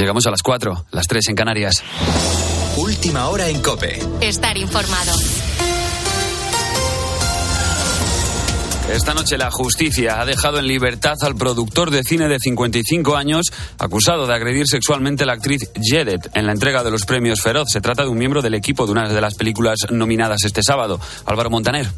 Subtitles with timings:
[0.00, 1.82] Llegamos a las 4, las 3 en Canarias.
[2.78, 3.98] Última hora en Cope.
[4.22, 5.12] Estar informado.
[8.90, 13.52] Esta noche la justicia ha dejado en libertad al productor de cine de 55 años
[13.78, 17.68] acusado de agredir sexualmente a la actriz Jedet en la entrega de los premios Feroz.
[17.70, 20.98] Se trata de un miembro del equipo de una de las películas nominadas este sábado,
[21.26, 21.88] Álvaro Montaner.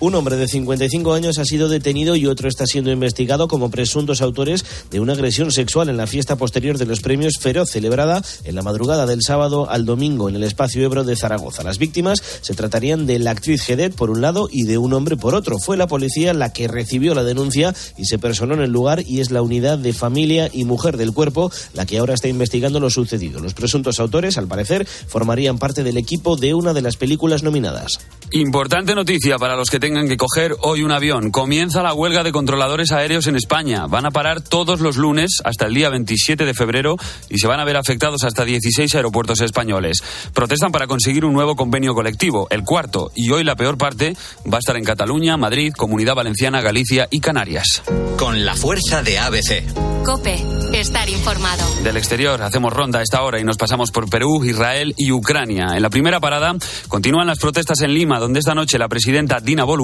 [0.00, 4.22] Un hombre de 55 años ha sido detenido y otro está siendo investigado como presuntos
[4.22, 8.54] autores de una agresión sexual en la fiesta posterior de los premios Feroz, celebrada en
[8.54, 11.64] la madrugada del sábado al domingo en el espacio Ebro de Zaragoza.
[11.64, 15.16] Las víctimas se tratarían de la actriz Gedet por un lado y de un hombre
[15.16, 15.58] por otro.
[15.58, 19.18] Fue la policía la que recibió la denuncia y se personó en el lugar y
[19.18, 22.90] es la unidad de familia y mujer del cuerpo la que ahora está investigando lo
[22.90, 23.40] sucedido.
[23.40, 27.98] Los presuntos autores, al parecer, formarían parte del equipo de una de las películas nominadas.
[28.30, 31.30] Importante noticia para los que tengan que coger hoy un avión.
[31.30, 33.86] Comienza la huelga de controladores aéreos en España.
[33.86, 36.96] Van a parar todos los lunes hasta el día 27 de febrero
[37.30, 40.02] y se van a ver afectados hasta 16 aeropuertos españoles.
[40.34, 44.56] Protestan para conseguir un nuevo convenio colectivo, el cuarto, y hoy la peor parte va
[44.56, 47.82] a estar en Cataluña, Madrid, Comunidad Valenciana, Galicia y Canarias.
[48.18, 49.62] Con la fuerza de ABC.
[50.04, 50.36] Cope,
[50.74, 51.64] estar informado.
[51.82, 55.68] Del exterior hacemos ronda a esta hora y nos pasamos por Perú, Israel y Ucrania.
[55.74, 56.54] En la primera parada
[56.88, 59.77] continúan las protestas en Lima, donde esta noche la presidenta Dina Boluarte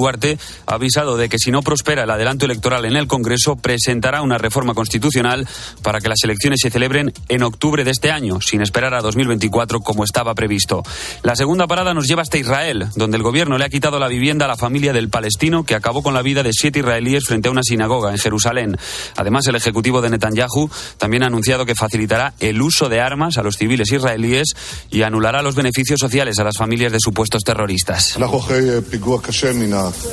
[0.67, 4.39] ha avisado de que si no prospera el adelanto electoral en el Congreso, presentará una
[4.39, 5.47] reforma constitucional
[5.83, 9.81] para que las elecciones se celebren en octubre de este año, sin esperar a 2024
[9.81, 10.83] como estaba previsto.
[11.23, 14.45] La segunda parada nos lleva hasta Israel, donde el gobierno le ha quitado la vivienda
[14.45, 17.51] a la familia del palestino que acabó con la vida de siete israelíes frente a
[17.51, 18.77] una sinagoga en Jerusalén.
[19.17, 23.43] Además, el ejecutivo de Netanyahu también ha anunciado que facilitará el uso de armas a
[23.43, 24.55] los civiles israelíes
[24.91, 28.19] y anulará los beneficios sociales a las familias de supuestos terroristas.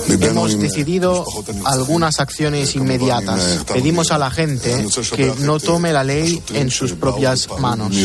[0.07, 1.25] Hemos decidido
[1.65, 3.63] algunas acciones inmediatas.
[3.71, 7.95] Pedimos a la gente que no tome la ley en sus propias manos.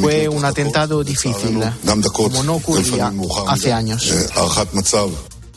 [0.00, 1.60] Fue un atentado difícil,
[2.12, 3.12] como no ocurría
[3.48, 4.12] hace años.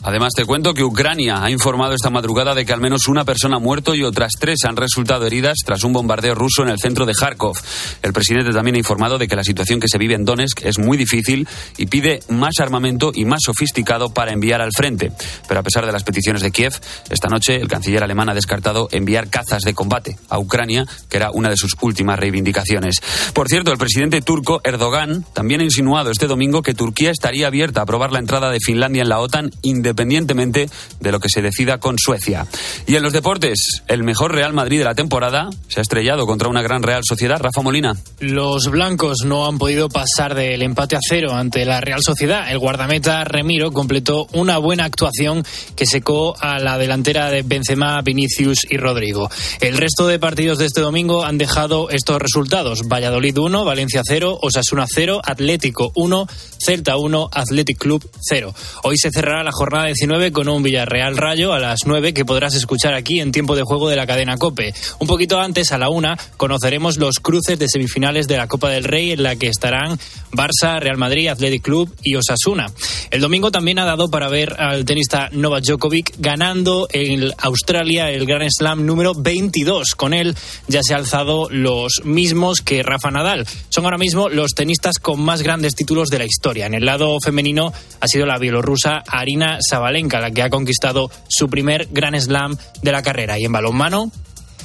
[0.02, 3.56] Además, te cuento que Ucrania ha informado esta madrugada de que al menos una persona
[3.56, 7.04] ha muerto y otras tres han resultado heridas tras un bombardeo ruso en el centro
[7.04, 7.58] de Kharkov.
[8.02, 10.78] El presidente también ha informado de que la situación que se vive en Donetsk es
[10.78, 15.10] muy difícil y pide más armamento y más sofisticado para enviar al frente.
[15.48, 16.74] Pero a pesar de las peticiones de Kiev,
[17.10, 21.32] esta noche el canciller alemán ha descartado enviar cazas de combate a Ucrania, que era
[21.32, 23.00] una de sus últimas reivindicaciones.
[23.32, 27.80] Por cierto, el presidente turco Erdogan también ha insinuado este domingo que Turquía estaría abierta
[27.80, 31.78] a aprobar la entrada de Finlandia en la OTAN independientemente de lo que se decida
[31.78, 32.46] con Suecia.
[32.86, 36.48] Y en los deportes, el mejor Real Madrid de la temporada se ha estrellado contra
[36.48, 37.38] una gran Real Sociedad.
[37.40, 37.94] Rafa Molina.
[38.20, 42.50] Los blancos no han podido pasar del empate a cero ante la Real Sociedad.
[42.50, 45.44] El guardameta Remiro completó una buena actuación
[45.76, 49.30] que secó a la delantera de Benzema, Vinicius y Rodrigo.
[49.60, 52.82] El resto de partidos de este domingo han dejado estos resultados.
[52.88, 56.26] Valladolid 1, Valencia 0, Osasuna 0, Atlético 1,
[56.64, 58.54] Celta 1, Athletic Club 0.
[58.82, 62.54] Hoy se cerrará la jornada 19 con un Villarreal Rayo a las 9 que podrás
[62.54, 64.74] escuchar aquí en tiempo de juego de la cadena Cope.
[64.98, 68.84] Un poquito antes, a la 1, conoceremos los cruces de semifinales de la Copa del
[68.84, 69.98] Rey en la que estarán
[70.32, 72.66] Barça, Real Madrid, Athletic Club y Osasuna.
[73.10, 78.26] El domingo también ha dado para ver al tenista Novak Djokovic ganando en Australia el
[78.26, 79.94] Grand Slam número 22.
[79.94, 80.34] Con él
[80.66, 83.46] ya se ha alzado los mismos que Rafa Nadal.
[83.68, 86.66] Son ahora mismo los tenistas con más grandes títulos de la historia.
[86.66, 91.48] En el lado femenino ha sido la bielorrusa Arina Sabalenka la que ha conquistado su
[91.48, 93.38] primer Grand Slam de la carrera.
[93.38, 94.10] Y en balonmano,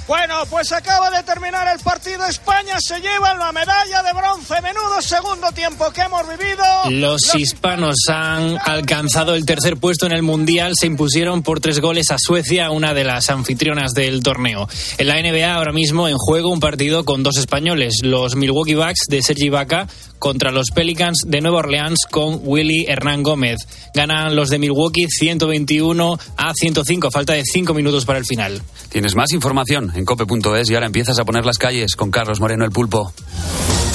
[0.08, 2.26] bueno, pues acaba de terminar el partido.
[2.26, 4.62] España se lleva la medalla de bronce.
[4.62, 6.64] Menudo segundo tiempo que hemos vivido.
[6.90, 10.74] Los, Los hispanos han alcanzado el tercer puesto en el Mundial.
[10.78, 14.68] Se impusieron por tres goles a Suecia, una de las anfitrionas del torneo.
[14.98, 18.00] En la NBA ahora mismo en juego un partido con dos españoles.
[18.04, 19.88] Los Milwaukee Bucks de Sergi Vaca
[20.24, 23.58] contra los Pelicans de Nueva Orleans con Willy Hernán Gómez.
[23.94, 27.12] Ganan los de Milwaukee 121 a 105.
[27.12, 28.62] Falta de cinco minutos para el final.
[28.88, 32.64] Tienes más información en cope.es y ahora empiezas a poner las calles con Carlos Moreno
[32.64, 33.12] el Pulpo.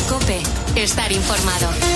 [0.07, 0.43] Cope,
[0.77, 1.88] estar informado.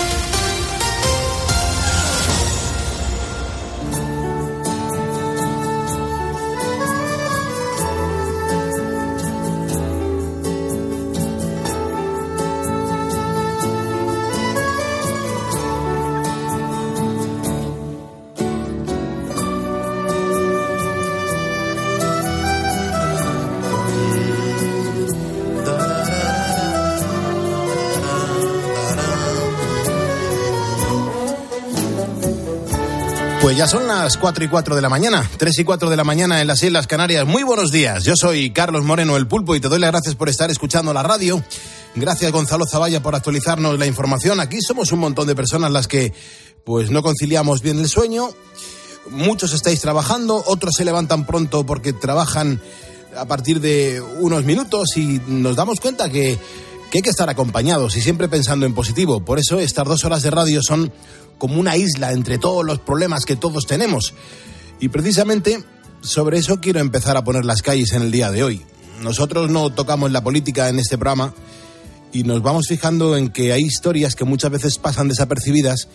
[33.63, 36.41] Ya son las 4 y 4 de la mañana, 3 y 4 de la mañana
[36.41, 37.25] en las Islas Canarias.
[37.25, 40.27] Muy buenos días, yo soy Carlos Moreno el Pulpo y te doy las gracias por
[40.27, 41.41] estar escuchando la radio.
[41.95, 44.41] Gracias Gonzalo Zavalla por actualizarnos la información.
[44.41, 46.11] Aquí somos un montón de personas las que
[46.65, 48.31] pues no conciliamos bien el sueño.
[49.11, 52.59] Muchos estáis trabajando, otros se levantan pronto porque trabajan
[53.15, 56.37] a partir de unos minutos y nos damos cuenta que,
[56.91, 59.23] que hay que estar acompañados y siempre pensando en positivo.
[59.23, 60.91] Por eso estas dos horas de radio son
[61.37, 64.13] como una isla entre todos los problemas que todos tenemos.
[64.79, 65.63] Y precisamente
[66.01, 68.61] sobre eso quiero empezar a poner las calles en el día de hoy.
[69.01, 71.33] Nosotros no tocamos la política en este programa
[72.11, 75.87] y nos vamos fijando en que hay historias que muchas veces pasan desapercibidas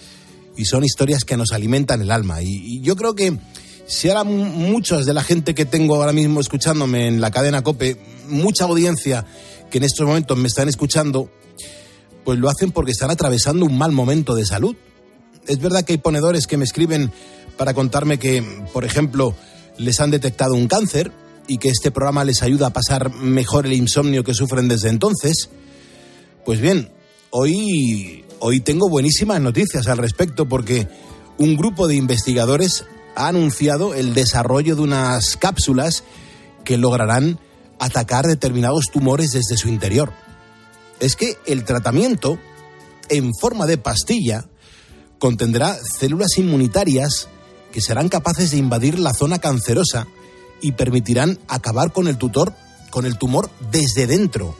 [0.56, 2.42] y son historias que nos alimentan el alma.
[2.42, 3.38] Y, yo creo que
[3.86, 7.96] si ahora muchos de la gente que tengo ahora mismo escuchándome en la cadena Cope,
[8.28, 9.24] mucha audiencia
[9.70, 11.30] que en estos momentos me están escuchando,
[12.24, 14.74] pues lo hacen porque están atravesando un mal momento de salud.
[15.48, 17.10] Es verdad que hay ponedores que me escriben
[17.56, 19.34] para contarme que, por ejemplo,
[19.78, 21.10] les han detectado un cáncer
[21.46, 25.48] y que este programa les ayuda a pasar mejor el insomnio que sufren desde entonces.
[26.44, 26.90] Pues bien,
[27.30, 30.86] hoy, hoy tengo buenísimas noticias al respecto porque
[31.38, 32.84] un grupo de investigadores
[33.16, 36.04] ha anunciado el desarrollo de unas cápsulas
[36.62, 37.40] que lograrán
[37.78, 40.12] atacar determinados tumores desde su interior.
[41.00, 42.38] Es que el tratamiento,
[43.08, 44.44] en forma de pastilla,
[45.18, 47.28] contendrá células inmunitarias
[47.72, 50.06] que serán capaces de invadir la zona cancerosa
[50.60, 52.52] y permitirán acabar con el tutor,
[52.90, 54.56] con el tumor desde dentro.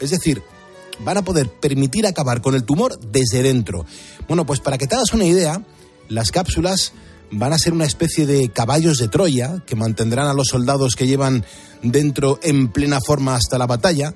[0.00, 0.42] Es decir,
[1.00, 3.84] van a poder permitir acabar con el tumor desde dentro.
[4.28, 5.62] Bueno, pues para que te hagas una idea,
[6.08, 6.92] las cápsulas
[7.30, 11.06] van a ser una especie de caballos de Troya que mantendrán a los soldados que
[11.06, 11.44] llevan
[11.82, 14.14] dentro en plena forma hasta la batalla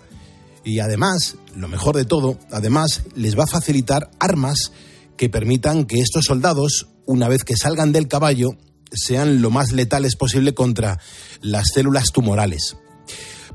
[0.65, 4.73] y además, lo mejor de todo, además les va a facilitar armas
[5.19, 8.51] que permitan que estos soldados una vez que salgan del caballo,
[8.93, 11.01] sean lo más letales posible contra
[11.41, 12.77] las células tumorales.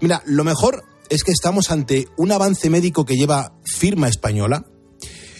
[0.01, 4.65] Mira, lo mejor es que estamos ante un avance médico que lleva firma española.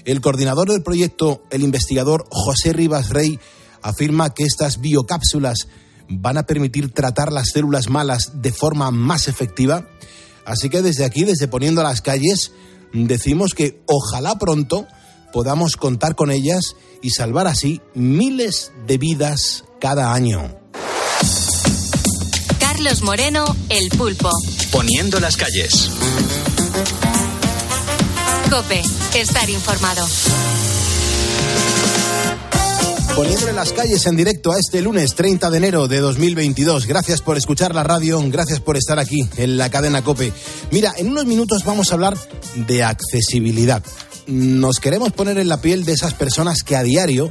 [0.06, 3.40] El coordinador del proyecto, el investigador José Rivas Rey,
[3.82, 5.68] afirma que estas biocápsulas
[6.08, 9.90] van a permitir tratar las células malas de forma más efectiva.
[10.46, 12.52] Así que desde aquí, desde poniendo las calles,
[12.94, 14.86] decimos que ojalá pronto
[15.34, 20.58] podamos contar con ellas y salvar así miles de vidas cada año.
[22.60, 24.32] Carlos Moreno, El Pulpo.
[24.72, 25.90] Poniendo las calles.
[28.50, 28.84] Cope,
[29.16, 30.08] estar informado.
[33.16, 36.88] Poniéndole las calles en directo a este lunes 30 de enero de 2022.
[36.88, 40.34] Gracias por escuchar la radio, gracias por estar aquí en la cadena Cope.
[40.72, 42.18] Mira, en unos minutos vamos a hablar
[42.68, 43.84] de accesibilidad
[44.28, 47.30] nos queremos poner en la piel de esas personas que a diario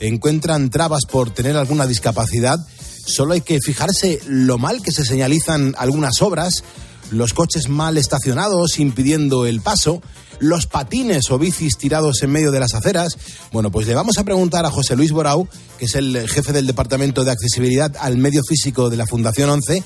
[0.00, 2.58] encuentran trabas por tener alguna discapacidad.
[3.06, 6.62] Solo hay que fijarse lo mal que se señalizan algunas obras,
[7.10, 10.02] los coches mal estacionados impidiendo el paso,
[10.40, 13.16] los patines o bicis tirados en medio de las aceras.
[13.52, 15.48] Bueno, pues le vamos a preguntar a José Luis Borau,
[15.78, 19.82] que es el jefe del Departamento de Accesibilidad al Medio Físico de la Fundación 11,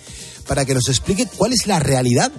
[0.46, 2.32] para que nos explique cuál es la realidad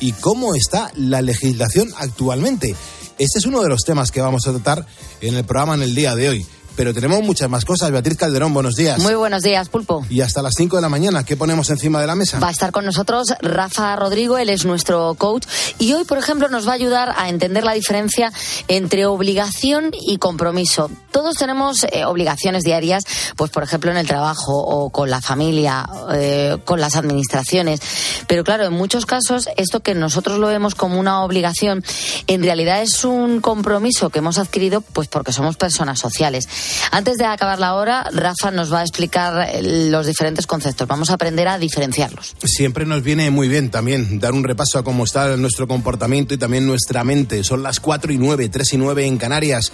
[0.00, 2.74] y cómo está la legislación actualmente.
[3.18, 4.86] Este es uno de los temas que vamos a tratar
[5.20, 6.46] en el programa en el día de hoy
[6.78, 7.90] pero tenemos muchas más cosas.
[7.90, 9.00] Beatriz Calderón, buenos días.
[9.00, 10.06] Muy buenos días, Pulpo.
[10.08, 12.38] Y hasta las 5 de la mañana, ¿qué ponemos encima de la mesa?
[12.38, 15.44] Va a estar con nosotros Rafa Rodrigo, él es nuestro coach,
[15.80, 18.32] y hoy, por ejemplo, nos va a ayudar a entender la diferencia
[18.68, 20.88] entre obligación y compromiso.
[21.10, 23.02] Todos tenemos eh, obligaciones diarias,
[23.34, 27.80] pues por ejemplo en el trabajo o con la familia, eh, con las administraciones,
[28.28, 31.82] pero claro, en muchos casos esto que nosotros lo vemos como una obligación,
[32.28, 36.46] en realidad es un compromiso que hemos adquirido pues porque somos personas sociales.
[36.90, 40.86] Antes de acabar la hora, Rafa nos va a explicar eh, los diferentes conceptos.
[40.88, 42.34] Vamos a aprender a diferenciarlos.
[42.44, 46.38] Siempre nos viene muy bien también dar un repaso a cómo está nuestro comportamiento y
[46.38, 47.44] también nuestra mente.
[47.44, 49.72] Son las 4 y 9, 3 y 9 en Canarias.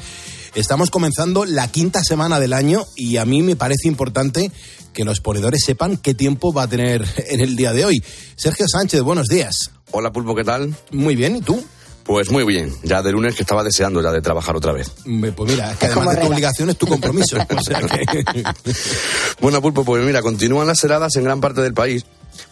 [0.54, 4.52] Estamos comenzando la quinta semana del año y a mí me parece importante
[4.92, 8.02] que los ponedores sepan qué tiempo va a tener en el día de hoy.
[8.36, 9.72] Sergio Sánchez, buenos días.
[9.90, 10.74] Hola Pulpo, ¿qué tal?
[10.92, 11.62] Muy bien, ¿y tú?
[12.04, 14.90] Pues muy bien, ya de lunes que estaba deseando ya de trabajar otra vez.
[14.90, 17.38] Pues mira, que además de tu obligación es tu compromiso.
[19.40, 22.04] bueno, Pulpo, pues mira, continúan las heladas en gran parte del país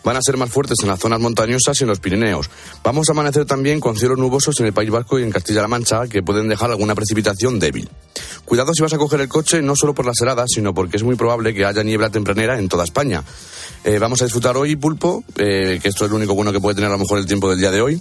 [0.05, 2.51] van a ser más fuertes en las zonas montañosas y en los Pirineos.
[2.83, 6.07] Vamos a amanecer también con cielos nubosos en el País Vasco y en Castilla-La Mancha
[6.09, 7.89] que pueden dejar alguna precipitación débil.
[8.45, 11.03] Cuidado si vas a coger el coche no solo por las heladas, sino porque es
[11.03, 13.23] muy probable que haya niebla tempranera en toda España.
[13.85, 16.77] Eh, vamos a disfrutar hoy pulpo, eh, que esto es lo único bueno que puede
[16.77, 18.01] tener a lo mejor el tiempo del día de hoy,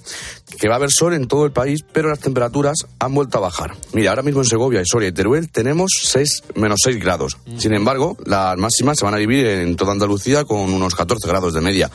[0.60, 3.42] que va a haber sol en todo el país, pero las temperaturas han vuelto a
[3.42, 3.74] bajar.
[3.94, 7.38] Mira, ahora mismo en Segovia, Soria y Teruel tenemos 6, menos 6 grados.
[7.58, 11.54] Sin embargo, las máximas se van a vivir en toda Andalucía con unos 14 grados
[11.54, 11.90] de media.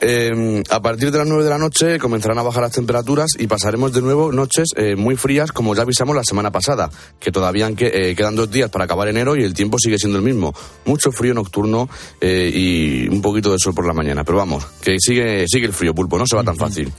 [0.00, 3.46] Eh, a partir de las 9 de la noche comenzarán a bajar las temperaturas y
[3.46, 7.70] pasaremos de nuevo noches eh, muy frías como ya avisamos la semana pasada, que todavía
[7.74, 10.54] que, eh, quedan dos días para acabar enero y el tiempo sigue siendo el mismo.
[10.84, 11.88] Mucho frío nocturno
[12.20, 15.72] eh, y un poquito de sol por la mañana, pero vamos, que sigue, sigue el
[15.72, 16.92] frío pulpo, no se va tan fácil.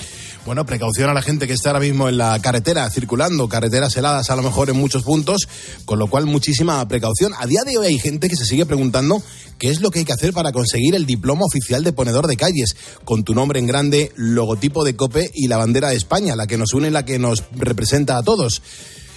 [0.44, 4.32] Bueno, precaución a la gente que está ahora mismo en la carretera circulando, carreteras heladas
[4.32, 5.48] a lo mejor en muchos puntos,
[5.86, 7.32] con lo cual muchísima precaución.
[7.38, 9.22] A día de hoy hay gente que se sigue preguntando
[9.60, 12.38] qué es lo que hay que hacer para conseguir el diploma oficial de ponedor de
[12.38, 16.48] calles, con tu nombre en grande, logotipo de COPE y la bandera de España, la
[16.48, 18.64] que nos une, la que nos representa a todos.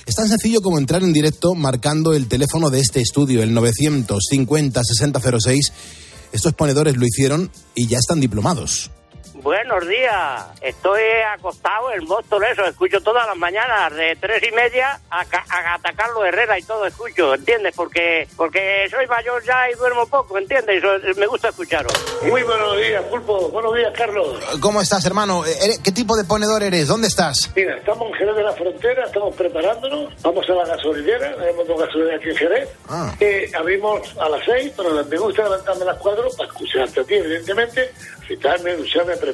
[0.04, 4.84] Es tan sencillo como entrar en directo marcando el teléfono de este estudio, el 950
[4.84, 5.72] 6006.
[6.32, 8.90] Estos ponedores lo hicieron y ya están diplomados.
[9.44, 10.42] Buenos días.
[10.62, 11.02] Estoy
[11.36, 12.64] acostado en Boston, eso.
[12.64, 16.86] Escucho todas las mañanas de tres y media a, a atacar los Herrera y todo
[16.86, 17.74] escucho, ¿entiendes?
[17.76, 20.82] Porque porque soy mayor ya y duermo poco, ¿entiendes?
[21.18, 21.92] Me gusta escucharos.
[22.22, 23.50] Muy buenos días, Pulpo.
[23.50, 24.38] Buenos días, Carlos.
[24.62, 25.44] ¿Cómo estás, hermano?
[25.44, 26.88] Eh, ¿Qué tipo de ponedor eres?
[26.88, 27.50] ¿Dónde estás?
[27.54, 30.22] Mira, estamos en Jerez de la Frontera, estamos preparándonos.
[30.22, 32.68] Vamos a la gasolinera, tenemos dos gasolineras aquí en Jerez.
[32.88, 33.14] Ah.
[33.20, 37.04] Eh, abrimos a las seis, pero me gusta levantarme a las cuatro para escucharte a
[37.04, 37.92] ti, evidentemente
[38.26, 39.33] citarme, ducharme, prepararme.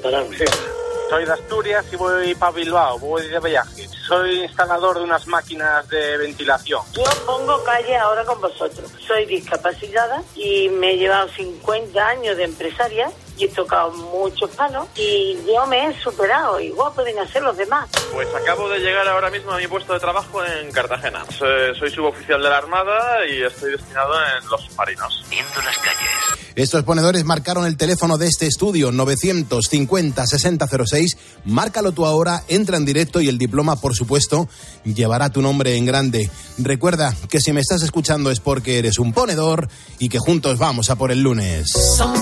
[1.11, 3.89] Soy de Asturias y voy para Bilbao, voy de viaje.
[4.07, 6.83] Soy instalador de unas máquinas de ventilación.
[6.93, 8.91] Yo pongo calle ahora con vosotros.
[9.07, 14.87] Soy discapacitada y me he llevado 50 años de empresaria y he tocado muchos palos
[14.95, 16.61] y yo me he superado.
[16.61, 17.89] Igual pueden hacer los demás.
[18.13, 21.25] Pues acabo de llegar ahora mismo a mi puesto de trabajo en Cartagena.
[21.37, 25.25] Soy, suboficial de la Armada y estoy destinado en los submarinos.
[25.29, 26.40] Viendo las calles.
[26.61, 31.17] Estos ponedores marcaron el teléfono de este estudio 950 6006.
[31.47, 34.47] Márcalo tú ahora, entra en directo y el diploma, por supuesto,
[34.85, 36.31] llevará tu nombre en grande.
[36.59, 40.91] Recuerda que si me estás escuchando es porque eres un ponedor y que juntos vamos
[40.91, 41.71] a por el lunes.
[41.97, 42.13] Son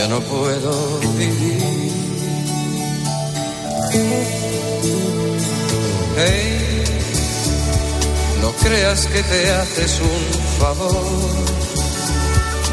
[0.00, 0.72] ya no puedo
[1.18, 1.92] vivir.
[6.16, 6.84] Hey,
[8.40, 10.22] no creas que te haces un
[10.60, 11.04] favor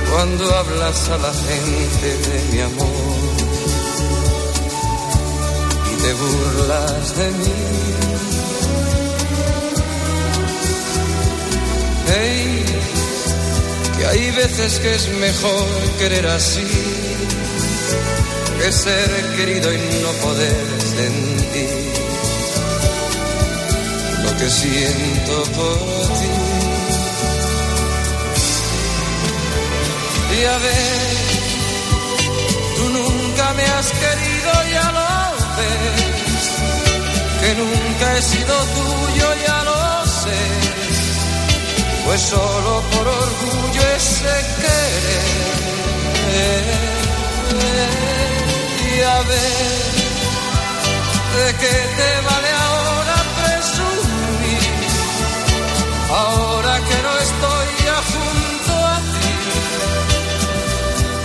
[0.09, 3.19] cuando hablas a la gente de mi amor
[5.91, 7.57] y te burlas de mí.
[12.09, 12.65] Hey,
[13.97, 15.67] que hay veces que es mejor
[15.99, 17.06] querer así
[18.59, 21.93] que ser querido y no poder sentir
[24.23, 25.77] lo que siento por
[26.19, 26.33] ti.
[30.39, 31.07] Y a ver,
[32.77, 35.09] tú nunca me has querido, ya lo
[35.57, 36.45] ves,
[37.41, 40.41] que nunca he sido tuyo, ya lo sé,
[42.05, 45.47] pues solo por orgullo ese querer
[49.03, 49.97] a ver
[51.37, 54.65] de qué te vale ahora presumir.
[56.09, 59.33] Ahora que no estoy ya junto a ti,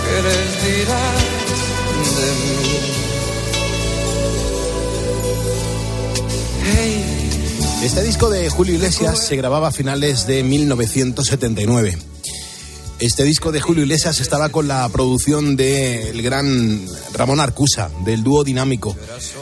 [0.05, 1.23] ¿qué les dirás
[2.17, 2.63] de mí?
[6.63, 7.23] Hey.
[7.83, 12.12] Este disco de Julio Iglesias se grababa a finales de 1979.
[13.03, 18.45] Este disco de Julio Iglesias estaba con la producción del gran Ramón Arcusa, del dúo
[18.45, 18.95] dinámico.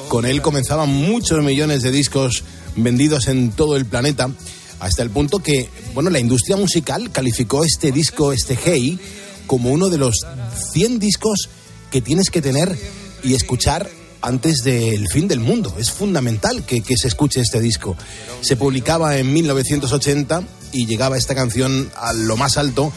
[0.07, 2.43] Con él comenzaban muchos millones de discos
[2.75, 4.31] vendidos en todo el planeta,
[4.79, 8.99] hasta el punto que, bueno, la industria musical calificó este disco, este Hey,
[9.45, 10.25] como uno de los
[10.73, 11.47] 100 discos
[11.91, 12.75] que tienes que tener
[13.23, 13.91] y escuchar
[14.23, 15.75] antes del fin del mundo.
[15.77, 17.95] Es fundamental que, que, se escuche este disco.
[18.41, 20.41] Se publicaba en 1980
[20.71, 22.91] y llegaba esta canción a lo más alto,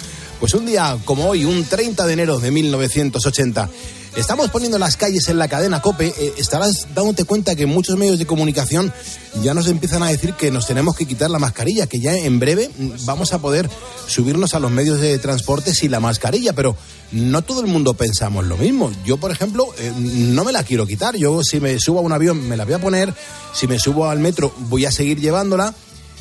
[0.44, 3.70] pues un día como hoy, un 30 de enero de 1980.
[4.14, 6.08] Estamos poniendo las calles en la cadena Cope.
[6.08, 8.92] Eh, estarás dándote cuenta que muchos medios de comunicación
[9.42, 12.40] ya nos empiezan a decir que nos tenemos que quitar la mascarilla, que ya en
[12.40, 12.70] breve
[13.06, 13.70] vamos a poder
[14.06, 16.76] subirnos a los medios de transporte sin la mascarilla, pero
[17.10, 18.92] no todo el mundo pensamos lo mismo.
[19.06, 21.16] Yo, por ejemplo, eh, no me la quiero quitar.
[21.16, 23.14] Yo si me subo a un avión me la voy a poner,
[23.54, 25.74] si me subo al metro voy a seguir llevándola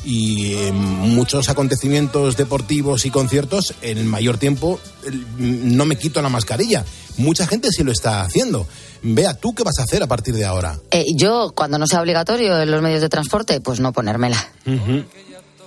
[0.04, 4.78] y en muchos acontecimientos deportivos y conciertos, en el mayor tiempo
[5.38, 6.84] no me quito la mascarilla.
[7.16, 8.66] Mucha gente sí lo está haciendo.
[9.02, 10.78] Vea, ¿tú qué vas a hacer a partir de ahora?
[10.90, 14.36] Eh, yo, cuando no sea obligatorio en los medios de transporte, pues no ponérmela.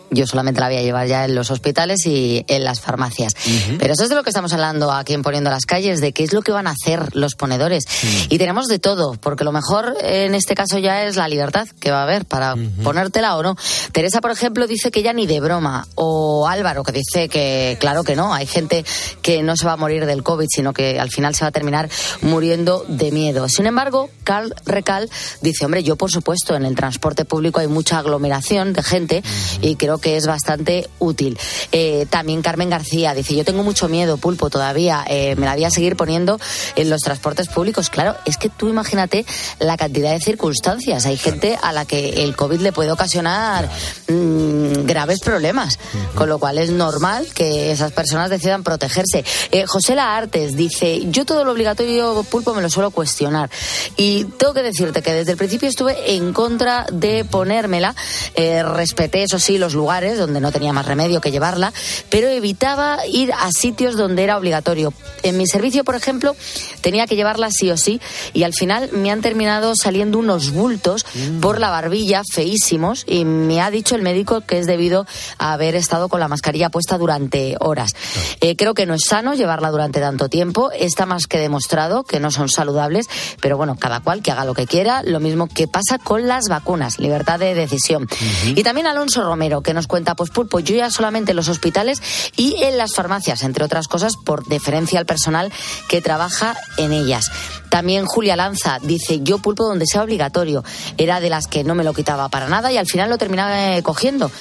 [0.09, 3.33] Yo solamente la voy a llevar ya en los hospitales y en las farmacias.
[3.77, 6.23] Pero eso es de lo que estamos hablando aquí en Poniendo las Calles, de qué
[6.23, 7.85] es lo que van a hacer los ponedores.
[8.29, 11.91] Y tenemos de todo, porque lo mejor en este caso ya es la libertad que
[11.91, 13.55] va a haber para ponértela o no.
[13.91, 15.87] Teresa, por ejemplo, dice que ya ni de broma.
[15.95, 18.33] O Álvaro, que dice que claro que no.
[18.33, 18.85] Hay gente
[19.21, 21.51] que no se va a morir del COVID, sino que al final se va a
[21.51, 21.89] terminar
[22.21, 23.47] muriendo de miedo.
[23.49, 25.09] Sin embargo, Carl Recal
[25.41, 29.23] dice, hombre, yo por supuesto, en el transporte público hay mucha aglomeración de gente
[29.61, 31.37] y creo que es bastante útil.
[31.71, 35.65] Eh, también Carmen García dice, yo tengo mucho miedo, pulpo, todavía, eh, me la voy
[35.65, 36.39] a seguir poniendo
[36.75, 37.89] en los transportes públicos.
[37.89, 39.25] Claro, es que tú imagínate
[39.59, 41.05] la cantidad de circunstancias.
[41.05, 43.69] Hay gente a la que el COVID le puede ocasionar
[44.07, 45.79] mmm, graves problemas,
[46.15, 49.23] con lo cual es normal que esas personas decidan protegerse.
[49.51, 53.49] Eh, José Laartes dice, yo todo lo obligatorio pulpo me lo suelo cuestionar.
[53.95, 57.95] Y tengo que decirte que desde el principio estuve en contra de ponérmela,
[58.35, 61.71] respeté, eso sí, los lugares lugares donde no tenía más remedio que llevarla,
[62.09, 64.91] pero evitaba ir a sitios donde era obligatorio.
[65.23, 66.35] En mi servicio, por ejemplo,
[66.81, 68.01] tenía que llevarla sí o sí
[68.33, 71.39] y al final me han terminado saliendo unos bultos mm.
[71.39, 75.73] por la barbilla feísimos y me ha dicho el médico que es debido a haber
[75.75, 77.95] estado con la mascarilla puesta durante horas.
[78.41, 82.19] Eh, creo que no es sano llevarla durante tanto tiempo, está más que demostrado que
[82.19, 83.07] no son saludables,
[83.39, 86.49] pero bueno, cada cual que haga lo que quiera, lo mismo que pasa con las
[86.49, 88.05] vacunas, libertad de decisión.
[88.53, 92.01] Y también Alonso Romero, que nos cuenta, pues pulpo, yo ya solamente en los hospitales
[92.35, 95.53] y en las farmacias, entre otras cosas, por deferencia al personal
[95.87, 97.31] que trabaja en ellas.
[97.69, 100.63] También Julia Lanza dice, yo pulpo donde sea obligatorio.
[100.97, 103.77] Era de las que no me lo quitaba para nada y al final lo terminaba
[103.77, 104.31] eh, cogiendo.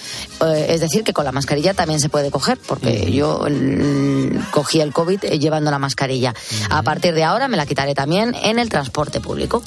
[0.45, 4.81] Eh, es decir, que con la mascarilla también se puede coger, porque yo mm, cogí
[4.81, 6.35] el COVID eh, llevando la mascarilla.
[6.71, 9.62] A partir de ahora me la quitaré también en el transporte público.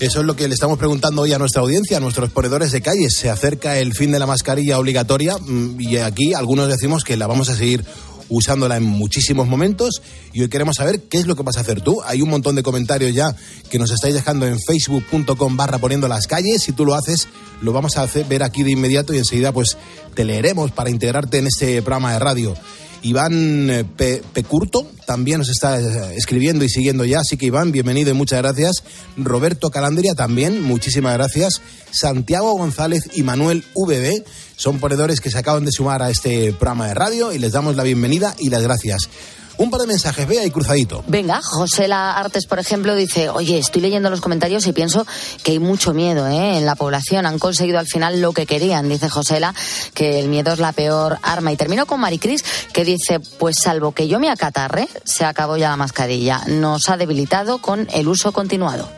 [0.00, 2.80] Eso es lo que le estamos preguntando hoy a nuestra audiencia, a nuestros ponedores de
[2.82, 3.14] calles.
[3.16, 7.26] Se acerca el fin de la mascarilla obligatoria mm, y aquí algunos decimos que la
[7.26, 7.84] vamos a seguir
[8.28, 11.80] usándola en muchísimos momentos y hoy queremos saber qué es lo que vas a hacer
[11.80, 12.00] tú.
[12.04, 13.34] Hay un montón de comentarios ya
[13.70, 16.62] que nos estáis dejando en facebook.com barra poniendo las calles.
[16.62, 17.28] Si tú lo haces,
[17.60, 19.76] lo vamos a hacer, ver aquí de inmediato y enseguida pues
[20.14, 22.54] te leeremos para integrarte en este programa de radio.
[23.02, 23.84] Iván eh,
[24.32, 28.42] Pecurto también nos está eh, escribiendo y siguiendo ya, así que Iván, bienvenido y muchas
[28.42, 28.82] gracias.
[29.16, 31.62] Roberto Calandria también, muchísimas gracias.
[31.90, 34.24] Santiago González y Manuel VB
[34.58, 37.76] son ponedores que se acaban de sumar a este programa de radio y les damos
[37.76, 39.08] la bienvenida y las gracias.
[39.56, 41.02] Un par de mensajes, vea y cruzadito.
[41.06, 45.06] Venga, José La Artes, por ejemplo, dice, oye, estoy leyendo los comentarios y pienso
[45.42, 46.58] que hay mucho miedo ¿eh?
[46.58, 47.24] en la población.
[47.24, 49.54] Han conseguido al final lo que querían, dice Josela,
[49.94, 51.52] que el miedo es la peor arma.
[51.52, 55.70] Y termino con Maricris, que dice, pues salvo que yo me acatarre, se acabó ya
[55.70, 56.42] la mascarilla.
[56.46, 58.88] Nos ha debilitado con el uso continuado.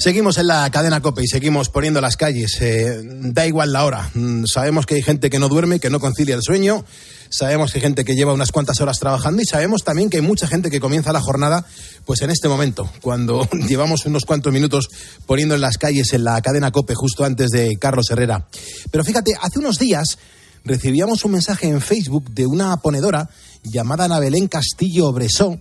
[0.00, 2.56] Seguimos en la cadena COPE y seguimos poniendo las calles.
[2.62, 4.10] Eh, da igual la hora.
[4.14, 6.86] Mm, sabemos que hay gente que no duerme, que no concilia el sueño.
[7.28, 10.22] Sabemos que hay gente que lleva unas cuantas horas trabajando y sabemos también que hay
[10.22, 11.66] mucha gente que comienza la jornada
[12.06, 14.88] pues en este momento, cuando llevamos unos cuantos minutos
[15.26, 18.46] poniendo en las calles en la cadena COPE justo antes de Carlos Herrera.
[18.90, 20.16] Pero fíjate, hace unos días
[20.64, 23.28] recibíamos un mensaje en Facebook de una ponedora
[23.64, 25.58] llamada Ana Belén Castillo Bresó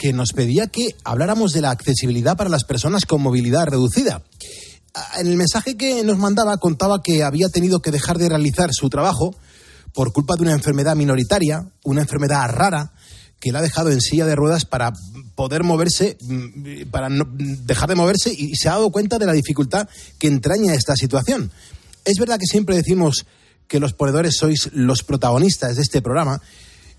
[0.00, 4.22] que nos pedía que habláramos de la accesibilidad para las personas con movilidad reducida.
[5.18, 8.88] En el mensaje que nos mandaba contaba que había tenido que dejar de realizar su
[8.88, 9.36] trabajo
[9.92, 12.94] por culpa de una enfermedad minoritaria, una enfermedad rara,
[13.40, 14.90] que la ha dejado en silla de ruedas para
[15.34, 19.32] poder moverse, mm, para no dejar de moverse y se ha dado cuenta de la
[19.34, 19.86] dificultad
[20.18, 21.50] que entraña esta situación.
[22.06, 23.26] Es verdad que siempre decimos
[23.68, 26.40] que los ponedores sois los protagonistas de este programa,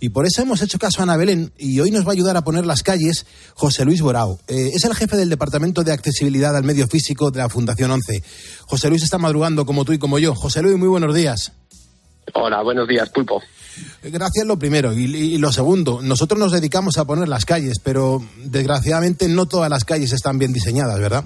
[0.02, 2.36] y por eso hemos hecho caso a Ana Belén y hoy nos va a ayudar
[2.36, 4.40] a poner las calles José Luis Borao.
[4.48, 8.24] Eh, es el jefe del Departamento de Accesibilidad al Medio Físico de la Fundación 11.
[8.66, 10.34] José Luis está madrugando como tú y como yo.
[10.34, 11.52] José Luis, muy buenos días.
[12.34, 13.44] Hola, buenos días, Pulpo.
[14.02, 16.02] Gracias lo primero y, y, lo segundo.
[16.02, 20.52] Nosotros nos dedicamos a poner las calles, pero desgraciadamente no todas las calles están bien
[20.52, 21.26] diseñadas, ¿verdad?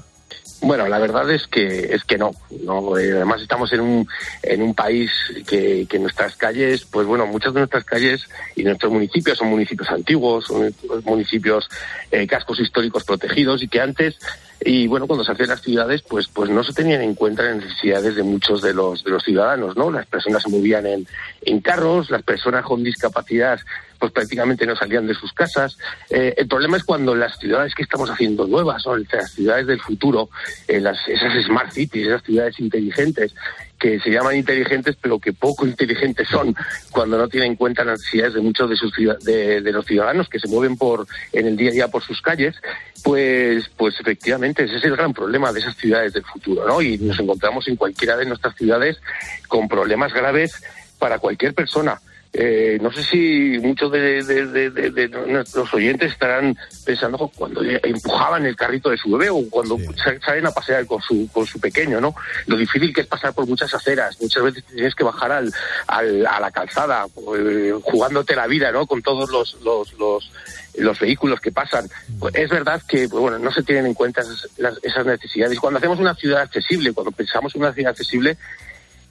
[0.65, 2.31] Bueno, la verdad es que es que no.
[2.63, 4.07] no eh, además estamos en un
[4.41, 5.11] en un país
[5.47, 9.87] que, que nuestras calles, pues bueno, muchas de nuestras calles y nuestros municipios son municipios
[9.91, 10.73] antiguos, son
[11.03, 11.69] municipios
[12.09, 14.17] eh, cascos históricos protegidos y que antes
[14.59, 17.57] y bueno cuando se hacían las ciudades pues pues no se tenían en cuenta las
[17.57, 21.07] necesidades de muchos de los de los ciudadanos no las personas se movían en,
[21.41, 23.59] en carros las personas con discapacidad
[23.99, 25.77] pues prácticamente no salían de sus casas.
[26.09, 29.79] Eh, el problema es cuando las ciudades que estamos haciendo nuevas son las ciudades del
[29.79, 30.29] futuro
[30.67, 33.33] eh, las, esas smart cities esas ciudades inteligentes
[33.79, 36.55] que se llaman inteligentes pero que poco inteligentes son
[36.91, 40.29] cuando no tienen en cuenta las necesidades de muchos de sus de, de los ciudadanos
[40.29, 42.55] que se mueven por en el día a día por sus calles
[43.03, 46.97] pues pues efectivamente ese es el gran problema de esas ciudades del futuro no y
[46.97, 48.99] nos encontramos en cualquiera de nuestras ciudades
[49.47, 50.63] con problemas graves
[50.99, 51.99] para cualquier persona
[52.37, 58.45] eh, no sé si muchos de, de, de, de, nuestros oyentes estarán pensando cuando empujaban
[58.45, 59.85] el carrito de su bebé o cuando sí.
[60.25, 62.13] salen a pasear con su, con su pequeño, ¿no?
[62.47, 65.53] Lo difícil que es pasar por muchas aceras, muchas veces tienes que bajar al,
[65.87, 67.05] al a la calzada,
[67.37, 68.85] eh, jugándote la vida, ¿no?
[68.85, 70.29] Con todos los, los, los,
[70.75, 71.87] los vehículos que pasan.
[72.19, 75.57] Pues es verdad que pues bueno, no se tienen en cuenta esas, las, esas necesidades.
[75.57, 78.37] Cuando hacemos una ciudad accesible, cuando pensamos en una ciudad accesible,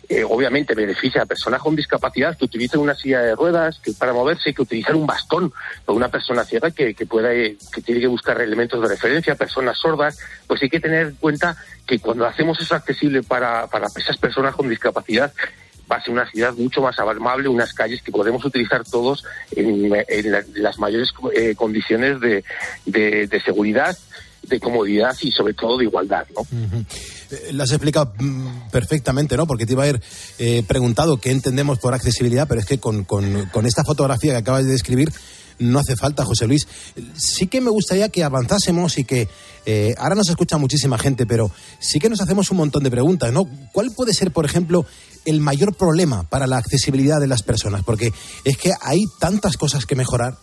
[0.09, 4.13] eh, obviamente beneficia a personas con discapacidad que utilicen una silla de ruedas que para
[4.13, 5.53] moverse, que utilizar un bastón
[5.87, 9.35] o una persona ciega que, que pueda, eh, que tiene que buscar elementos de referencia,
[9.35, 13.87] personas sordas, pues hay que tener en cuenta que cuando hacemos eso accesible para, para
[13.97, 15.33] esas personas con discapacidad,
[15.91, 19.91] va a ser una ciudad mucho más amable, unas calles que podemos utilizar todos en,
[19.91, 22.43] la, las mayores eh, condiciones de,
[22.87, 23.97] de seguridad
[24.49, 26.47] de comodidad y sobre todo de igualdad, ¿no?
[27.31, 29.47] Eh, lo has explicado mm, perfectamente, ¿no?
[29.47, 30.03] Porque te iba a haber
[30.39, 34.39] eh, preguntado qué entendemos por accesibilidad, pero es que con, con, con esta fotografía que
[34.39, 35.11] acabas de describir
[35.59, 36.67] no hace falta, José Luis.
[37.17, 39.29] Sí que me gustaría que avanzásemos y que
[39.67, 43.33] eh, ahora nos escucha muchísima gente, pero sí que nos hacemos un montón de preguntas,
[43.33, 43.49] ¿no?
[43.73, 44.87] ¿Cuál puede ser, por ejemplo,
[45.25, 47.83] el mayor problema para la accesibilidad de las personas?
[47.85, 48.13] Porque
[48.45, 50.37] es que hay tantas cosas que mejorar.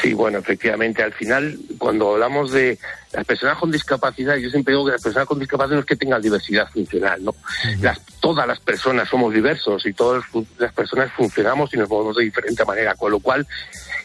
[0.00, 2.78] Sí, bueno, efectivamente, al final, cuando hablamos de
[3.12, 5.96] las personas con discapacidad, yo siempre digo que las personas con discapacidad no es que
[5.96, 7.34] tengan diversidad funcional, ¿no?
[7.80, 10.22] Las, todas las personas somos diversos y todas
[10.58, 13.46] las personas funcionamos y nos movemos de diferente manera, con lo cual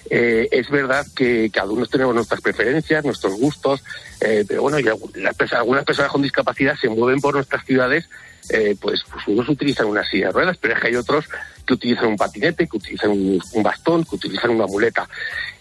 [0.10, 3.84] eh, es verdad que cada uno tenemos nuestras preferencias, nuestros gustos,
[4.20, 4.78] eh, pero bueno,
[5.16, 8.08] las, algunas personas con discapacidad se mueven por nuestras ciudades
[8.50, 11.26] eh, pues, pues, unos utilizan una silla de ruedas, pero es que hay otros
[11.66, 15.08] que utilizan un patinete, que utilizan un, bastón, que utilizan una muleta.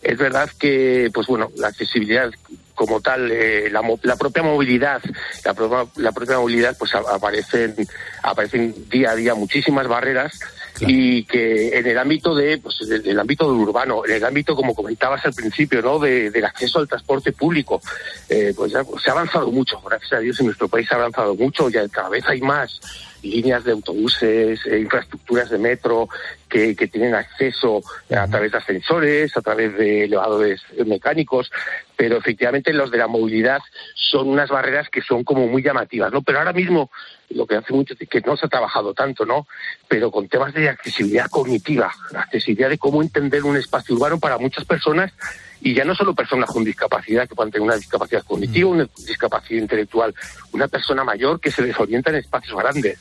[0.03, 2.31] Es verdad que, pues bueno, la accesibilidad
[2.75, 5.03] como tal, eh, la, la, propia movilidad,
[5.45, 7.77] la, la, propia movilidad, pues aparecen,
[8.23, 10.41] aparecen día a día muchísimas barreras
[10.81, 10.95] Claro.
[10.97, 14.57] y que en el ámbito de pues en el ámbito del urbano en el ámbito
[14.57, 17.83] como comentabas al principio no de, del acceso al transporte público
[18.31, 20.95] eh, pues ya pues, se ha avanzado mucho gracias a Dios en nuestro país se
[20.95, 22.81] ha avanzado mucho ya cada vez hay más
[23.23, 26.09] líneas de autobuses, eh, infraestructuras de metro
[26.49, 31.51] que, que tienen acceso a través de ascensores, a través de elevadores mecánicos,
[31.97, 33.61] pero efectivamente los de la movilidad
[33.95, 36.23] son unas barreras que son como muy llamativas, ¿no?
[36.23, 36.91] Pero ahora mismo
[37.31, 39.47] lo que hace mucho que no se ha trabajado tanto, ¿no?
[39.89, 44.65] Pero con temas de accesibilidad cognitiva, accesibilidad de cómo entender un espacio urbano para muchas
[44.65, 45.13] personas
[45.61, 49.61] y ya no solo personas con discapacidad que puedan tener una discapacidad cognitiva, una discapacidad
[49.61, 50.15] intelectual,
[50.53, 52.99] una persona mayor que se desorienta en espacios grandes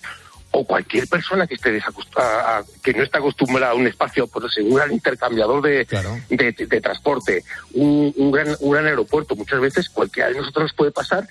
[0.52, 1.80] o cualquier persona que esté
[2.18, 6.18] a, que no está acostumbrada a un espacio, por pues, un gran intercambiador de, claro.
[6.30, 10.74] de, de, de, transporte, un, un, gran, un gran aeropuerto, muchas veces cualquiera de nosotros
[10.74, 11.28] puede pasar.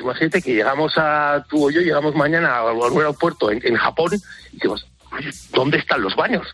[0.00, 4.10] Imagínate que llegamos a, tú o yo, llegamos mañana a un aeropuerto en, en Japón
[4.52, 4.86] y decimos,
[5.52, 6.46] ¿dónde están los baños?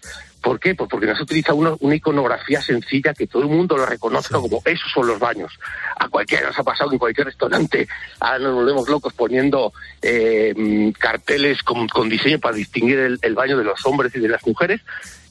[0.43, 0.75] ¿Por qué?
[0.77, 4.39] Pues porque no se utiliza una, una, iconografía sencilla que todo el mundo lo reconozca
[4.39, 5.59] como esos son los baños.
[5.99, 7.89] A cualquiera nos ha pasado en cualquier restaurante,
[8.21, 13.59] ahora nos volvemos locos poniendo eh, carteles con, con, diseño para distinguir el, el, baño
[13.59, 14.83] de los hombres y de las mujeres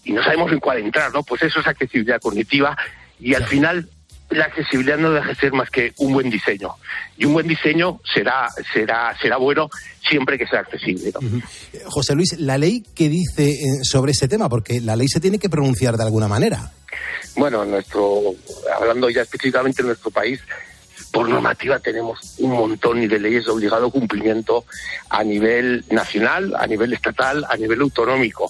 [0.04, 1.24] y no sabemos en cuál entrar, ¿no?
[1.24, 2.78] Pues eso es accesibilidad cognitiva
[3.18, 3.90] y al final
[4.30, 6.72] la accesibilidad no deja de ser más que un buen diseño.
[7.18, 9.70] Y un buen diseño será, será, será bueno
[10.08, 11.12] siempre que sea accesible.
[11.14, 11.20] ¿no?
[11.28, 11.44] Uh -huh.
[11.86, 14.50] José Luis, ¿la ley qué dice eh, sobre este tema?
[14.50, 16.72] Porque la ley se tiene que pronunciar de alguna manera.
[17.36, 18.22] Bueno, nuestro,
[18.80, 20.40] hablando ya específicamente de nuestro país,
[21.12, 24.66] por normativa tenemos un montón de leyes de obligado cumplimiento
[25.10, 28.50] a nivel nacional, a nivel estatal, a nivel autonómico.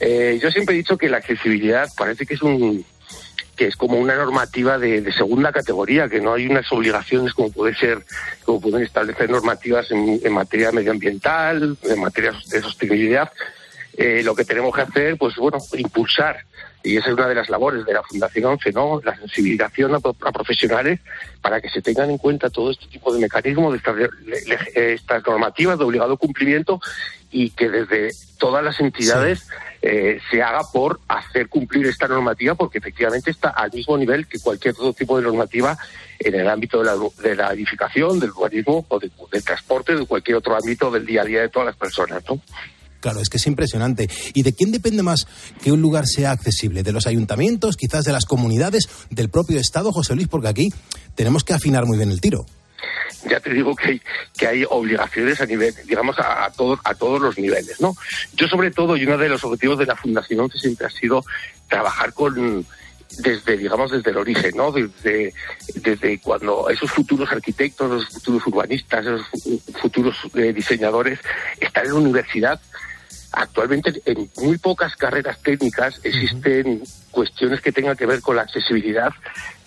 [0.00, 2.84] Eh, yo siempre he dicho que la accesibilidad parece que es un
[3.56, 7.50] que es como una normativa de, de, segunda categoría, que no hay unas obligaciones como
[7.50, 8.02] puede ser,
[8.44, 13.30] como pueden establecer normativas en, materia medioambiental, en materia de sostenibilidad.
[13.96, 16.44] eh, lo que tenemos que hacer, pues bueno, impulsar
[16.84, 19.00] y esa es una de las labores de la Fundación 11, ¿no?
[19.04, 21.00] La sensibilización a, profesionales
[21.40, 25.78] para que se tengan en cuenta todo este tipo de mecanismos, de estas, estas normativas
[25.78, 26.80] de obligado cumplimiento
[27.30, 29.48] y que desde todas las entidades
[29.82, 34.38] eh, se haga por hacer cumplir esta normativa porque efectivamente está al mismo nivel que
[34.38, 35.76] cualquier otro tipo de normativa
[36.20, 40.36] en el ámbito de la, de la edificación, del urbanismo o del transporte, de cualquier
[40.36, 42.40] otro ámbito del día a día de todas las personas, ¿no?
[43.00, 44.08] Claro, es que es impresionante.
[44.32, 45.26] ¿Y de quién depende más
[45.60, 46.84] que un lugar sea accesible?
[46.84, 50.28] ¿De los ayuntamientos, quizás de las comunidades, del propio Estado, José Luis?
[50.28, 50.68] Porque aquí
[51.16, 52.46] tenemos que afinar muy bien el tiro.
[53.28, 54.02] Ya te digo que hay,
[54.36, 57.94] que hay obligaciones a nivel, digamos, a, todos, a todos los niveles, ¿no?
[58.34, 61.24] Yo sobre todo, y uno de los objetivos de la Fundación siempre ha sido
[61.68, 62.66] trabajar con,
[63.18, 64.72] desde, digamos, desde el origen, ¿no?
[64.72, 65.32] Desde,
[65.74, 69.26] desde cuando esos futuros arquitectos, los futuros urbanistas, esos
[69.80, 71.18] futuros eh, diseñadores
[71.60, 72.60] están en la universidad
[73.32, 79.10] Actualmente en muy pocas carreras técnicas existen cuestiones que tengan que ver con la accesibilidad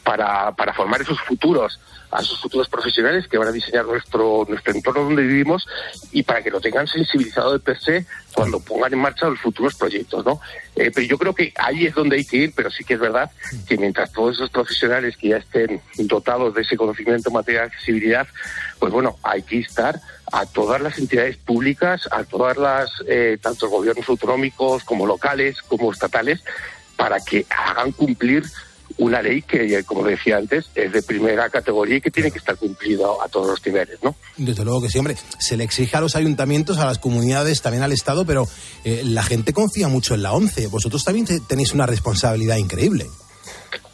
[0.05, 1.79] para, para formar esos futuros,
[2.11, 5.67] a esos futuros profesionales que van a diseñar nuestro, nuestro entorno donde vivimos
[6.11, 9.73] y para que lo tengan sensibilizado de per se cuando pongan en marcha los futuros
[9.73, 10.39] proyectos, ¿no?
[10.75, 12.99] Eh, pero yo creo que ahí es donde hay que ir, pero sí que es
[12.99, 13.31] verdad
[13.67, 17.67] que mientras todos esos profesionales que ya estén dotados de ese conocimiento en materia de
[17.67, 18.27] accesibilidad,
[18.77, 19.99] pues bueno, hay que estar
[20.31, 25.91] a todas las entidades públicas, a todas las, eh, tanto gobiernos autonómicos como locales, como
[25.91, 26.43] estatales,
[26.95, 28.43] para que hagan cumplir
[28.97, 32.55] una ley que, como decía antes, es de primera categoría y que tiene que estar
[32.55, 34.15] cumplido a todos los niveles, ¿no?
[34.37, 35.17] Desde luego que sí, hombre.
[35.37, 38.47] Se le exige a los ayuntamientos, a las comunidades, también al Estado, pero
[38.83, 40.67] eh, la gente confía mucho en la ONCE.
[40.67, 43.07] Vosotros también tenéis una responsabilidad increíble.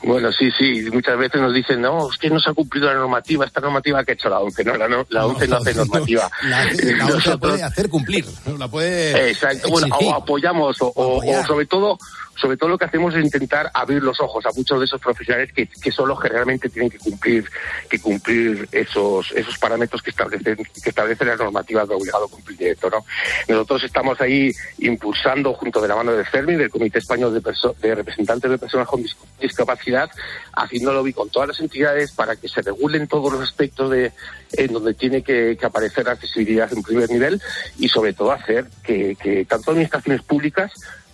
[0.04, 0.90] Bueno, sí, sí.
[0.92, 4.04] Muchas veces nos dicen, no, es que no se ha cumplido la normativa, esta normativa
[4.04, 4.64] que ha hecho la ONCE.
[4.64, 6.30] No, la, la ONCE no, hace normativa.
[6.44, 6.66] la,
[7.06, 8.26] ONCE la puede hacer cumplir,
[8.58, 9.30] la puede.
[9.30, 11.98] Exacto, bueno, o apoyamos, o sobre todo
[12.36, 15.52] sobre todo lo que hacemos es intentar abrir los ojos a muchos de esos profesionales
[15.54, 17.46] que, que son los que realmente tienen que cumplir
[17.89, 23.06] que cumplir esos esos parámetros que establecen que establecen las normativas de obligado cumplimiento ¿no?
[23.48, 27.96] nosotros estamos ahí impulsando junto de la mano de CERMI del Comité Español de, de
[27.96, 29.04] Representantes de Personas con
[29.39, 30.10] Discapacidad
[30.54, 34.12] haciéndolo con todas las entidades para que se regulen todos los aspectos de
[34.54, 37.41] en donde tiene que, aparecer accesibilidad en primer nivel
[37.78, 40.72] y sobre todo hacer que, que tanto administraciones públicas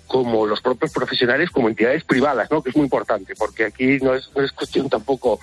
[0.08, 2.64] como los propios profesionales, como entidades privadas, ¿no?
[2.64, 5.40] que es muy importante, porque aquí no es, no es cuestión tampoco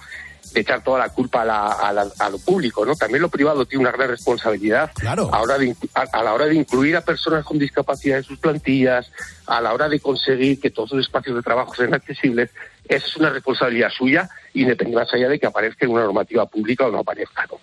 [0.52, 2.94] de echar toda la culpa a, a, lo público, ¿no?
[2.94, 5.28] También lo privado tiene una gran responsabilidad claro.
[5.32, 9.10] a, hora de, a, la hora de incluir a personas con discapacidad en sus plantillas,
[9.46, 12.50] a la hora de conseguir que todos los espacios de trabajo sean accesibles.
[12.88, 16.86] Esa es una responsabilidad suya, independientemente más allá de que aparezca en una normativa pública
[16.86, 17.58] o no aparezca, ¿no?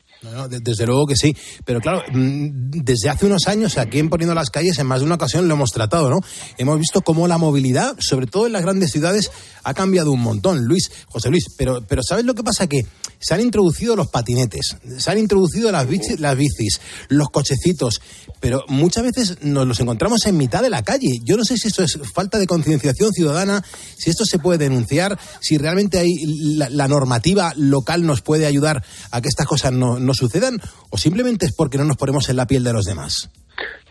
[0.47, 1.35] desde luego que sí.
[1.65, 2.49] Pero claro, mm,
[2.83, 5.55] desde hace unos años aquí en Poniendo las Calles, en más de una ocasión lo
[5.55, 6.19] hemos tratado, ¿no?
[6.57, 9.31] Hemos visto cómo la movilidad, sobre todo en las grandes ciudades,
[9.63, 11.45] ha cambiado un montón, Luis, José Luis.
[11.57, 12.67] Pero, pero ¿sabes lo que pasa?
[12.67, 12.85] Que
[13.19, 18.01] se han introducido los patinetes, se han introducido las bicis, las bicis, los cochecitos,
[18.39, 21.19] pero muchas veces nos los encontramos en mitad de la calle.
[21.23, 23.63] Yo no sé si esto es falta de concienciación ciudadana,
[23.97, 26.13] si esto se puede denunciar, si realmente hay
[26.55, 31.53] la, normativa local nos puede ayudar a que estas cosas no sucedan o simplemente es
[31.53, 33.29] porque no nos ponemos en la piel de los demás?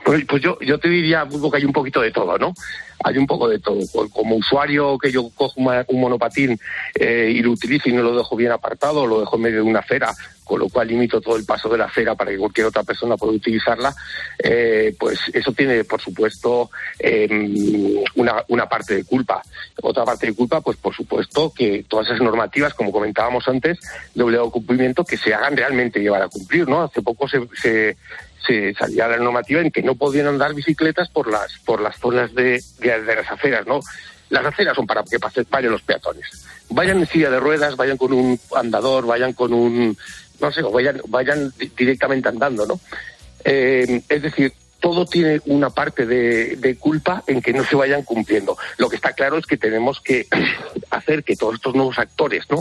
[0.04, 2.54] Pues, pues yo, yo te diría que hay un poquito de todo, ¿no?
[3.04, 3.78] Hay un poco de todo.
[4.10, 6.58] Como usuario que yo cojo un monopatín
[6.98, 9.70] eh, y lo utilizo y no lo dejo bien apartado, lo dejo en medio de
[9.70, 10.12] una acera,
[10.50, 13.16] con lo cual limito todo el paso de la acera para que cualquier otra persona
[13.16, 13.94] pueda utilizarla,
[14.36, 19.40] eh, pues eso tiene, por supuesto, em, una, una parte de culpa.
[19.80, 23.78] Otra parte de culpa, pues por supuesto, que todas esas normativas, como comentábamos antes,
[24.12, 26.82] de obligado cumplimiento, que se hagan realmente llevar a cumplir, ¿no?
[26.82, 27.46] Hace poco se,
[28.44, 32.34] se salía la normativa en que no podían andar bicicletas por las por las zonas
[32.34, 33.78] de, de, las aceras, ¿no?
[34.30, 36.26] Las aceras son para que pasen, vayan los peatones.
[36.70, 39.96] Vayan en silla de ruedas, vayan con un andador, vayan con un,
[40.40, 42.80] no sé, vayan, vayan directamente andando, ¿no?
[43.44, 48.02] Eh, es decir, todo tiene una parte de, de, culpa en que no se vayan
[48.02, 48.56] cumpliendo.
[48.78, 50.26] Lo que está claro es que tenemos que
[50.90, 52.58] hacer que todos estos nuevos actores, ¿no?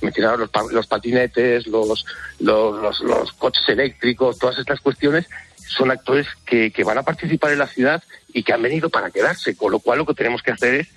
[0.00, 2.04] mencionaron los, los patinetes, los,
[2.38, 5.26] los, los, coches eléctricos, todas estas cuestiones,
[5.56, 8.02] son actores que, que van a participar en la ciudad
[8.32, 10.88] y que han venido para quedarse, con lo cual lo que tenemos que hacer es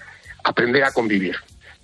[0.43, 1.35] aprender a convivir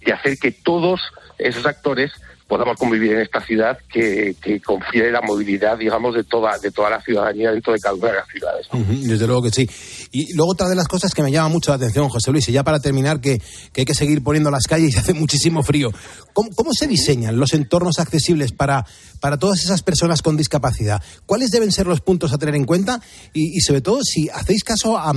[0.06, 1.02] y hacer que todos
[1.38, 2.12] esos actores
[2.48, 6.92] podamos convivir en esta ciudad que, que confiere la movilidad, digamos, de toda, de toda
[6.92, 8.68] la ciudadanía dentro de cada una de las ciudades.
[9.08, 9.70] desde luego que sí.
[10.12, 12.52] Y luego otra de las cosas que me llama mucho la atención, José Luis, y
[12.52, 13.42] ya para terminar, que,
[13.74, 15.90] que hay que seguir poniendo las calles y hace muchísimo frío.
[16.34, 18.86] ¿Cómo, ¿Cómo, se diseñan los entornos accesibles para,
[19.26, 21.02] para todas esas personas con discapacidad?
[21.26, 23.02] ¿Cuáles deben ser los puntos a tener en cuenta?
[23.34, 25.14] Y, y sobre todo, si hacéis caso a,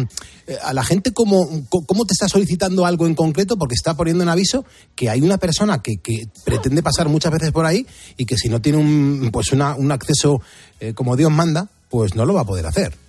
[0.62, 3.58] a la gente, ¿cómo, ¿cómo te está solicitando algo en concreto?
[3.58, 7.52] Porque está poniendo en aviso que hay una persona que, que pretende pasar muchas veces
[7.52, 10.40] por ahí y que si no tiene un, pues una, un acceso
[10.80, 13.07] eh, como Dios manda, pues no lo va a poder hacer.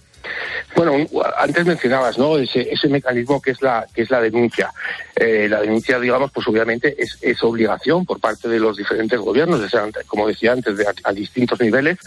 [0.76, 0.96] Bueno,
[1.38, 2.38] antes mencionabas, ¿no?
[2.38, 4.72] Ese, ese mecanismo que es la que es la denuncia.
[5.16, 9.62] Eh, la denuncia, digamos, pues obviamente es, obligación por parte de los diferentes gobiernos,
[10.08, 11.98] como decía antes, de, a, distintos niveles,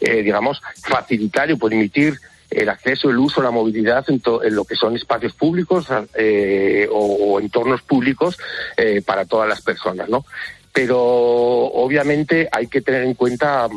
[0.00, 2.18] eh, digamos, facilitar y permitir
[2.50, 6.98] el acceso, el uso, la movilidad en, en lo que son espacios públicos eh, o,
[6.98, 8.38] o, entornos públicos
[9.04, 10.24] para todas las personas, ¿no?
[10.72, 13.68] Pero obviamente hay que tener en cuenta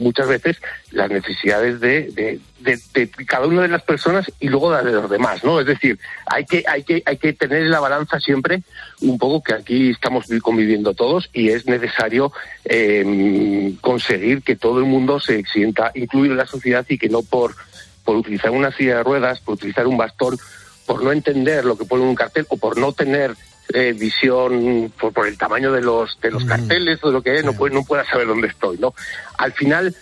[0.00, 0.56] muchas veces
[0.90, 5.44] las necesidades de, de, cada una de las personas y luego las de los demás,
[5.44, 5.60] ¿no?
[5.60, 8.62] Es decir, hay que, hay que, hay que tener en la balanza siempre
[9.02, 12.32] un poco que aquí estamos conviviendo todos y es necesario
[12.64, 17.22] eh, conseguir que todo el mundo se sienta incluido en la sociedad y que no
[17.22, 17.54] por,
[18.04, 20.36] por utilizar una silla de ruedas, por utilizar un bastón,
[20.86, 23.36] por no entender lo que pone un cartel o por no tener
[23.74, 26.48] eh, visión por, por, el tamaño de los de los mm.
[26.48, 28.94] carteles o de lo que es, no, puede, no pueda saber dónde estoy, ¿no?
[29.38, 29.94] Al final,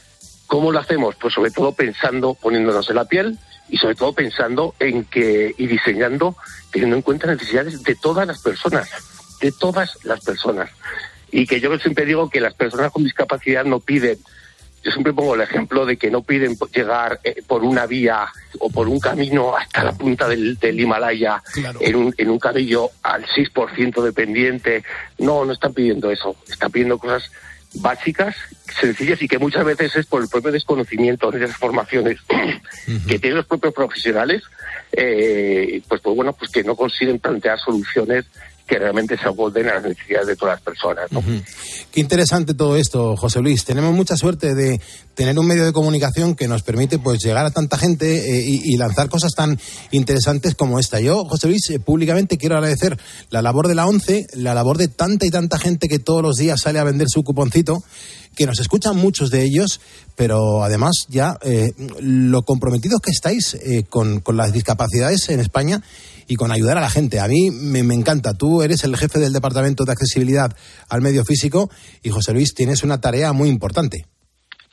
[0.47, 1.17] ¿cómo lo hacemos?
[1.17, 5.67] Pues sobre todo pensando, poniéndonos en la piel y sobre todo pensando en que y
[5.67, 6.37] diseñando,
[6.71, 8.89] teniendo en cuenta necesidades de todas las personas,
[9.41, 10.71] de todas las personas.
[11.31, 14.19] Y que yo siempre digo que las personas con discapacidad no piden
[14.83, 18.27] yo siempre pongo el ejemplo de que no piden llegar eh, por una vía
[18.59, 21.79] o por un camino hasta la punta del, del Himalaya claro.
[21.83, 24.85] en, un, en un camino al 6% dependiente.
[25.19, 26.37] No, no están pidiendo eso.
[26.49, 27.31] Están pidiendo cosas
[27.75, 28.35] básicas,
[28.81, 32.35] sencillas y que muchas veces es por el propio desconocimiento de esas formaciones uh
[32.87, 33.07] -huh.
[33.07, 34.43] que tienen los propios profesionales,
[34.93, 38.25] eh, pues, pues bueno, pues que no consiguen plantear soluciones
[38.69, 41.09] que realmente se acoplen a las necesidades de todas las personas.
[41.91, 43.65] Qué interesante todo esto, José Luis.
[43.65, 44.81] Tenemos mucha suerte de
[45.15, 48.77] tener un medio de comunicación que nos permite pues llegar a tanta gente eh, y,
[48.77, 49.59] lanzar cosas tan
[49.91, 51.01] interesantes como esta.
[51.01, 52.99] Yo, José Luis, eh, públicamente quiero agradecer
[53.31, 56.37] la labor de la ONCE, la labor de tanta y tanta gente que todos los
[56.37, 57.83] días sale a vender su cuponcito
[58.39, 59.81] que nos escuchan muchos de ellos,
[60.15, 65.83] pero además ya eh, lo comprometidos que estáis eh, con, las discapacidades en España
[66.29, 67.19] y con ayudar a la gente.
[67.19, 68.35] A mí me, encanta.
[68.35, 70.55] Tú eres el jefe del Departamento de Accesibilidad
[70.89, 71.71] al Medio Físico
[72.03, 74.05] y José Luis, tienes una tarea muy importante.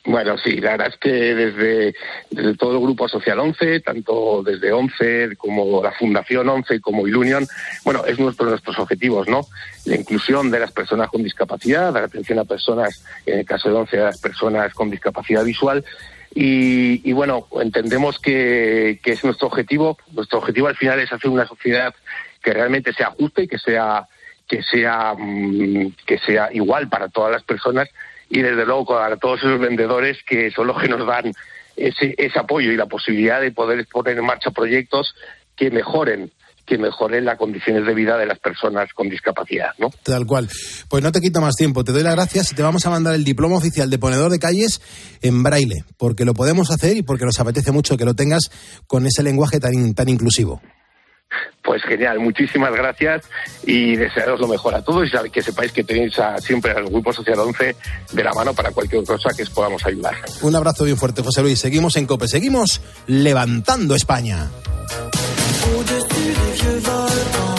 [0.04, 1.94] Bueno, sí, la verdad es que desde,
[2.30, 7.44] desde todo el grupo Social 11, tanto desde 11 como la Fundación 11 como Ilunion,
[7.84, 9.40] bueno, es nuestro nuestros objetivos, ¿no?
[9.84, 13.74] La inclusión de las personas con discapacidad, la atención a personas, en el caso de
[13.74, 15.84] 11, a las personas con discapacidad visual.
[16.38, 19.96] Y, y bueno, entendemos que, es nuestro objetivo.
[20.12, 21.94] Nuestro objetivo al final es hacer una sociedad
[22.42, 24.06] que realmente sea justa y que sea
[24.46, 27.88] que sea mmm, que sea igual para todas las personas
[28.28, 31.32] y desde luego para todos esos vendedores que son los que nos dan
[31.74, 35.14] ese, ese apoyo y la posibilidad de poder poner en marcha proyectos
[35.56, 36.30] que mejoren
[36.66, 39.90] que mejoren las condiciones de vida de las personas con discapacidad, ¿no?
[40.02, 40.48] Tal cual.
[40.88, 43.14] Pues no te quito más tiempo, te doy las gracias y te vamos a mandar
[43.14, 44.80] el diploma oficial de ponedor de calles
[45.22, 48.50] en braille, porque lo podemos hacer y porque nos apetece mucho que lo tengas
[48.86, 50.60] con ese lenguaje tan, tan inclusivo.
[51.62, 53.24] Pues genial, muchísimas gracias
[53.64, 57.12] y desearos lo mejor a todos y que sepáis que tenéis a, siempre al Grupo
[57.12, 57.76] Social 11
[58.12, 60.14] de la mano para cualquier cosa que os podamos ayudar.
[60.42, 61.58] Un abrazo bien fuerte, José Luis.
[61.58, 64.48] Seguimos en COPE, seguimos levantando España.
[66.56, 67.55] je vole en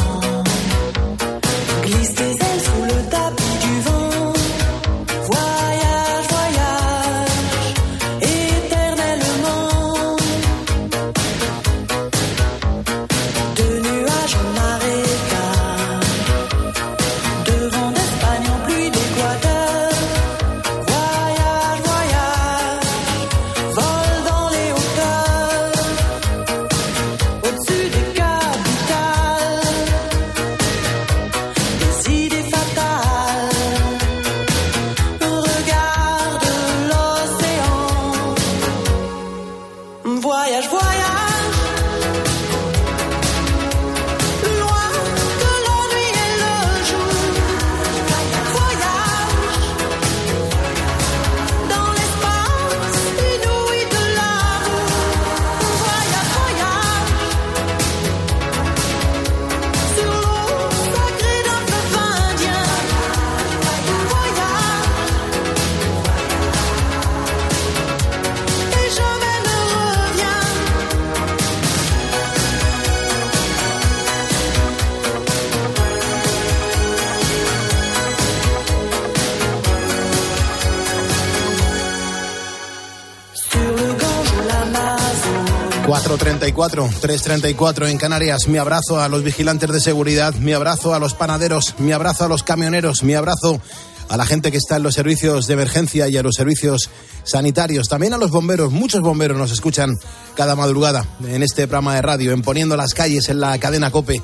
[86.54, 88.48] 334 en Canarias.
[88.48, 92.29] Mi abrazo a los vigilantes de seguridad, mi abrazo a los panaderos, mi abrazo a
[92.29, 93.60] los camioneros, mi abrazo
[94.08, 96.89] a la gente que está en los servicios de emergencia y a los servicios
[97.23, 98.71] sanitarios, también a los bomberos.
[98.71, 99.98] Muchos bomberos nos escuchan
[100.35, 104.21] cada madrugada en este programa de radio, en Poniendo las calles en la cadena Cope.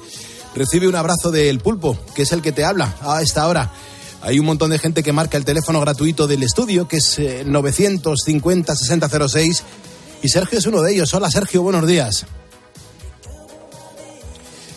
[0.55, 3.69] Recibe un abrazo del pulpo, que es el que te habla a esta hora.
[4.21, 9.59] Hay un montón de gente que marca el teléfono gratuito del estudio, que es 950-6006.
[9.59, 9.63] Eh,
[10.23, 11.13] y Sergio es uno de ellos.
[11.13, 12.25] Hola Sergio, buenos días.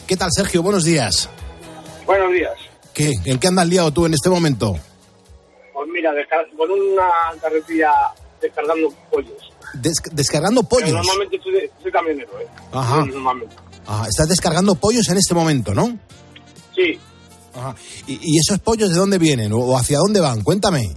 [0.07, 0.63] ¿Qué tal Sergio?
[0.63, 1.31] Buenos días.
[2.05, 2.53] Buenos días.
[2.93, 3.13] ¿Qué?
[3.25, 4.77] ¿En qué andas liado tú en este momento?
[5.73, 6.11] Pues mira,
[6.57, 7.09] con una
[7.41, 7.93] carretilla
[8.41, 9.53] descargando pollos.
[10.13, 10.93] ¿Descargando pollos?
[10.93, 11.39] normalmente
[11.83, 12.47] soy, camionero, ¿eh?
[12.73, 13.07] Ajá.
[13.87, 14.09] Ajá.
[14.09, 15.97] Estás descargando pollos en este momento, ¿no?
[16.75, 16.99] Sí.
[17.55, 17.75] Ajá.
[18.09, 20.43] ¿Y, esos pollos de dónde vienen o hacia dónde van?
[20.43, 20.97] Cuéntame.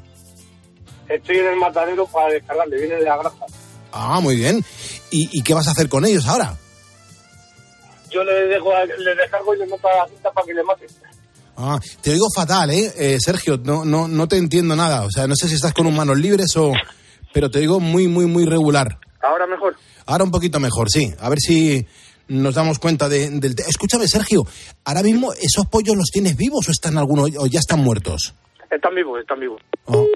[1.07, 3.45] Estoy en el matadero para descargarle, viene de la granja.
[3.91, 4.63] Ah, muy bien.
[5.11, 6.55] ¿Y, qué vas a hacer con ellos ahora?
[8.11, 10.87] Yo les, dejo, les descargo y les meto a la cinta para que le maten.
[11.57, 12.91] Ah, te oigo fatal, ¿eh?
[12.95, 13.17] ¿eh?
[13.19, 15.03] Sergio, no, no, no te entiendo nada.
[15.03, 16.71] O sea, no sé si estás con un manos libres o...
[17.33, 18.97] Pero te digo muy, muy, muy regular.
[19.21, 19.75] ¿Ahora mejor?
[20.05, 21.13] Ahora un poquito mejor, sí.
[21.19, 21.85] A ver si
[22.29, 23.55] nos damos cuenta de, del...
[23.67, 24.47] Escúchame, Sergio,
[24.85, 28.33] ¿ahora mismo esos pollos los tienes vivos o están algunos o ya están muertos?
[28.71, 29.61] Están vivos, están vivos.
[29.85, 30.07] Oh.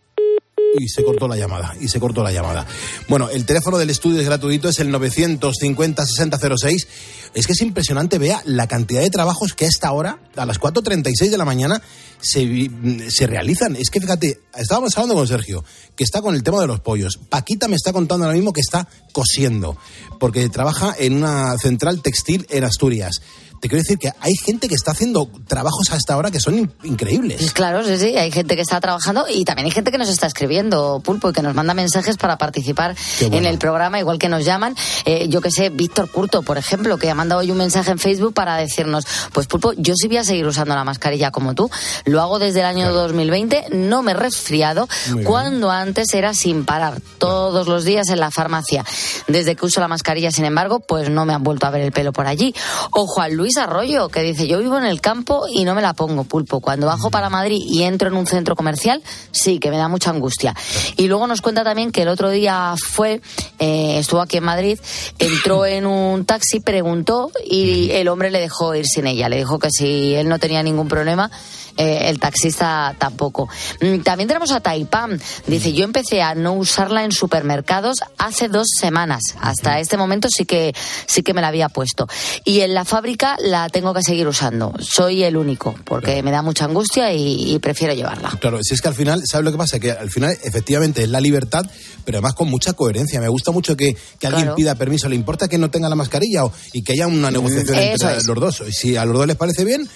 [0.78, 2.66] Y se cortó la llamada, y se cortó la llamada.
[3.08, 6.88] Bueno, el teléfono del estudio es gratuito, es el 950-6006.
[7.36, 10.60] Es que es impresionante, vea, la cantidad de trabajos que a esta hora, a las
[10.60, 11.82] 4.36 de la mañana,
[12.20, 12.70] se,
[13.10, 13.76] se realizan.
[13.76, 15.64] Es que fíjate, estábamos hablando con Sergio,
[15.96, 17.20] que está con el tema de los pollos.
[17.30, 19.78] Paquita me está contando ahora mismo que está cosiendo,
[20.20, 23.22] porque trabaja en una central textil en Asturias
[23.64, 26.70] te quiero decir que hay gente que está haciendo trabajos a esta hora que son
[26.84, 27.54] increíbles.
[27.54, 30.28] Claro, sí, sí, hay gente que está trabajando y también hay gente que nos está
[30.28, 34.44] escribiendo, Pulpo, y que nos manda mensajes para participar en el programa, igual que nos
[34.44, 34.76] llaman.
[35.06, 38.00] Eh, yo que sé, Víctor Curto, por ejemplo, que ha mandado hoy un mensaje en
[38.00, 41.72] Facebook para decirnos, pues Pulpo, yo sí voy a seguir usando la mascarilla como tú,
[42.04, 44.90] lo hago desde el año 2020, no me he resfriado,
[45.24, 48.84] cuando antes era sin parar, todos los días en la farmacia.
[49.30, 51.94] Desde que uso la mascarilla, sin embargo, pues no me han vuelto a ver el
[51.94, 52.54] pelo por allí.
[52.92, 55.94] O Juan Luis Arroyo, que dice, yo vivo en el campo y no me la
[55.94, 56.60] pongo pulpo.
[56.60, 59.02] Cuando bajo para Madrid y entro en un centro comercial,
[59.32, 60.56] sí, que me da mucha angustia.
[60.98, 63.22] Y luego nos cuenta también que el otro día fue,
[63.60, 64.80] eh, estuvo aquí en Madrid,
[65.20, 69.30] entró en un taxi, preguntó y el hombre le dejó ir sin ella.
[69.30, 71.32] Le dijo que si él no tenía ningún problema,
[71.78, 73.50] eh, el taxista tampoco.
[73.82, 75.18] Mm, también tenemos a Taipam.
[75.48, 79.22] Dice, yo empecé a no usarla en supermercados hace dos semanas.
[79.42, 80.74] Hasta este momento sí que,
[81.08, 82.08] sí que me la había puesto.
[82.46, 84.74] Y en la fábrica la tengo que seguir usando.
[84.80, 88.38] Soy el único, porque me da mucha angustia y, prefiero llevarla.
[88.42, 89.80] Claro, si es que al final, ¿sabes lo que pasa?
[89.80, 91.66] Que al final, efectivamente, es la libertad,
[92.04, 93.20] pero además con mucha coherencia.
[93.22, 95.10] Me gusta mucho que, alguien pida permiso.
[95.10, 98.40] ¿Le importa que no tenga la mascarilla o, y que haya una negociación entre los
[98.40, 98.64] dos?
[98.72, 99.88] Si a los dos les parece bien,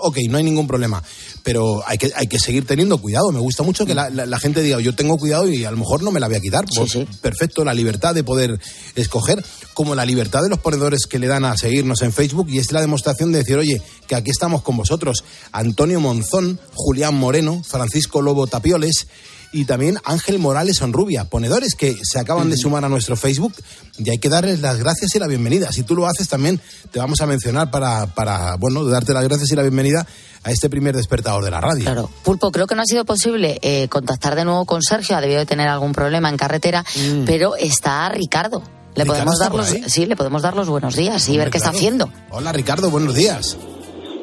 [0.00, 1.02] ok, no hay ningún problema
[1.46, 3.30] pero hay que, hay que seguir teniendo cuidado.
[3.30, 6.10] Me gusta mucho que la, gente diga, yo tengo cuidado y a lo mejor no
[6.10, 6.64] me la voy a quitar.
[6.74, 8.58] Pues, perfecto, la libertad de poder
[8.96, 12.58] escoger, como la libertad de los ponedores que le dan a seguirnos en Facebook y
[12.58, 15.22] es la demostración de decir, oye, que aquí estamos con vosotros.
[15.52, 19.06] Antonio Monzón, Julián Moreno, Francisco Lobo Tapioles
[19.52, 23.54] y también Ángel Morales Sonrubia, ponedores que se acaban de sumar a nuestro Facebook
[23.98, 25.72] y hay que darles las gracias y la bienvenida.
[25.72, 29.50] Si tú lo haces también te vamos a mencionar para, para bueno, darte las gracias
[29.52, 30.06] y la bienvenida
[30.42, 31.84] a este primer despertador de la radio.
[31.84, 32.10] Claro.
[32.22, 35.40] Pulpo, creo que no ha sido posible eh, contactar de nuevo con Sergio, ha debido
[35.40, 37.24] de tener algún problema en carretera, mm.
[37.24, 38.62] pero está Ricardo.
[38.94, 41.70] Le podemos dar los, sí, le podemos dar los buenos días y ver qué está
[41.70, 42.10] haciendo.
[42.30, 43.56] Hola Ricardo, buenos días.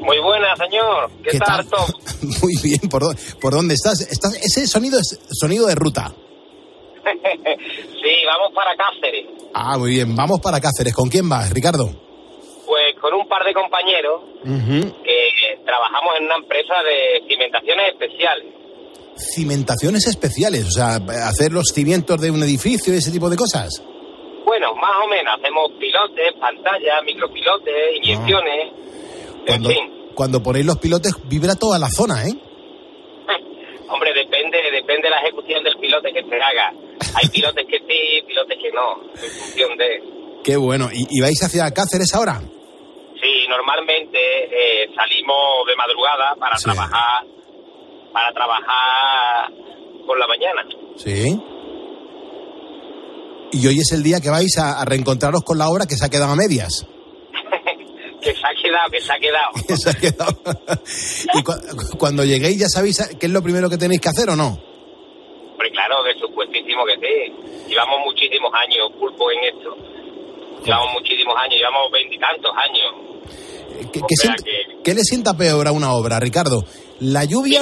[0.04, 1.10] Muy buena, señor.
[1.24, 1.86] ¿Qué, tal, Tom?
[2.42, 3.04] Muy bien, ¿Por,
[3.40, 4.02] ¿por, dónde estás?
[4.02, 4.36] estás?
[4.36, 6.12] Ese sonido es sonido de ruta.
[7.04, 9.28] sí, vamos para Cáceres.
[9.54, 10.94] Ah, muy bien, vamos para Cáceres.
[10.94, 11.90] ¿Con quién vas, Ricardo?
[12.66, 18.46] Pues con un par de compañeros que trabajamos en una empresa de cimentaciones especiales.
[19.16, 20.96] Cimentaciones especiales, o sea,
[21.28, 23.84] hacer los cimientos de un edificio y ese tipo de cosas.
[24.46, 28.24] Bueno, más o menos, hacemos pilotes, pantallas, micropilotes, ah.
[29.46, 29.70] Cuando,
[30.16, 32.34] cuando ponéis los pilotes, vibra toda la zona, ¿eh?
[33.90, 36.74] Hombre, depende, depende de la ejecución del pilote que se haga.
[37.16, 40.04] Hay pilotes que sí, pilotes que no, en función de...
[40.44, 40.90] Qué bueno.
[40.92, 42.42] ¿Y, vais hacia Cáceres ahora?
[43.22, 45.38] Sí, normalmente eh, salimos
[45.68, 47.26] de madrugada para trabajar,
[48.12, 49.52] para trabajar
[50.06, 50.66] por la mañana.
[50.98, 51.40] Sí.
[53.52, 56.10] Y hoy es el día que vais a reencontraros con la obra que se ha
[56.10, 56.88] quedado a medias
[58.92, 60.38] que se ha quedado, que se ha quedado.
[61.34, 64.58] y cuando lleguéis, ¿ya sabéis qué es lo primero que tenéis que hacer o no?
[65.58, 67.70] Pues claro, de supuestísimo que sí.
[67.70, 69.76] Llevamos muchísimos años pulpo en esto.
[70.66, 73.90] Llevamos muchísimos años, llevamos veintitantos años.
[73.92, 74.44] ¿Qué, qué sienta-
[74.84, 76.64] qué le sienta peor a una obra, Ricardo?
[77.00, 77.62] ¿La lluvia?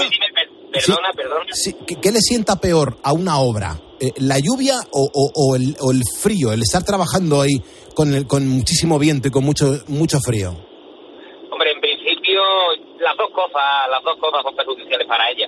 [0.72, 1.46] Perdona, perdona.
[1.54, 3.80] Sí, ¿qué, qué le sienta peor a una obra?
[4.00, 6.54] Eh, ¿La lluvia o, o- o el, o el frío?
[6.54, 7.62] El estar trabajando ahí
[7.94, 10.56] con, el- con muchísimo viento y con mucho, mucho frío.
[13.00, 15.48] Las dos cosas, las dos cosas son perjudiciales para ella,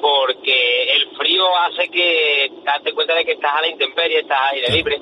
[0.00, 4.38] porque el frío hace que te das cuenta de que estás a la intemperie, estás
[4.38, 5.00] al aire libre,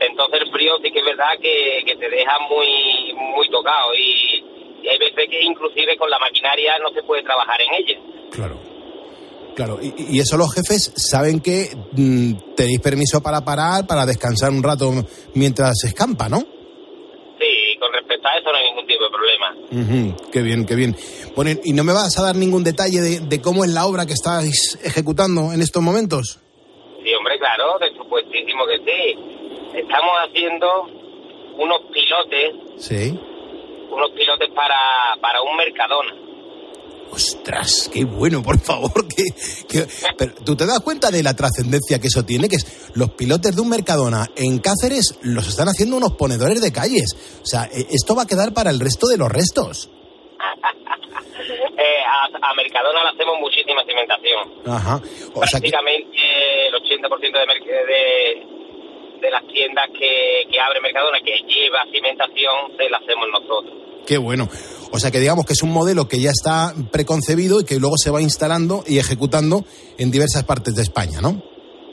[0.00, 4.44] entonces el frío sí que es verdad que, que te deja muy muy tocado y,
[4.82, 8.00] y hay veces que inclusive con la maquinaria no se puede trabajar en ella.
[9.54, 14.50] Claro, y, y eso los jefes saben que mm, tenéis permiso para parar, para descansar
[14.50, 14.90] un rato
[15.34, 16.38] mientras se escampa, ¿no?
[16.38, 19.54] Sí, con respecto a eso no hay ningún tipo problema.
[20.14, 20.96] Ujú, Qué bien, qué bien.
[21.36, 24.06] Bueno, ¿y no me vas a dar ningún detalle de, de cómo es la obra
[24.06, 26.40] que estáis ejecutando en estos momentos?
[27.04, 29.78] Sí, hombre, claro, de supuestísimo que sí.
[29.78, 30.66] Estamos haciendo
[31.58, 33.18] unos pilotes, Sí.
[33.90, 34.76] unos pilotes para,
[35.20, 36.14] para un Mercadona.
[37.12, 39.06] Ostras, qué bueno, por favor.
[39.16, 39.24] Que,
[39.68, 39.86] que-
[40.16, 42.48] pero, ¿Tú te das cuenta de la trascendencia que eso tiene?
[42.48, 46.72] Que es los pilotes de un Mercadona en Cáceres los están haciendo unos ponedores de
[46.72, 47.16] calles.
[47.42, 49.90] O sea, eh, esto va a quedar para el resto de los restos.
[51.50, 54.52] Eh, a, a Mercadona le hacemos muchísima cimentación.
[54.66, 54.96] Ajá.
[55.34, 60.80] O sea, que, Prácticamente el 80% de, merc- de, de las tiendas que, que abre
[60.82, 63.74] Mercadona que lleva cimentación se la hacemos nosotros.
[64.06, 64.48] qué bueno.
[64.92, 67.96] O sea, que digamos que es un modelo que ya está preconcebido y que luego
[67.96, 69.64] se va instalando y ejecutando
[69.98, 71.30] en diversas partes de España, ¿no?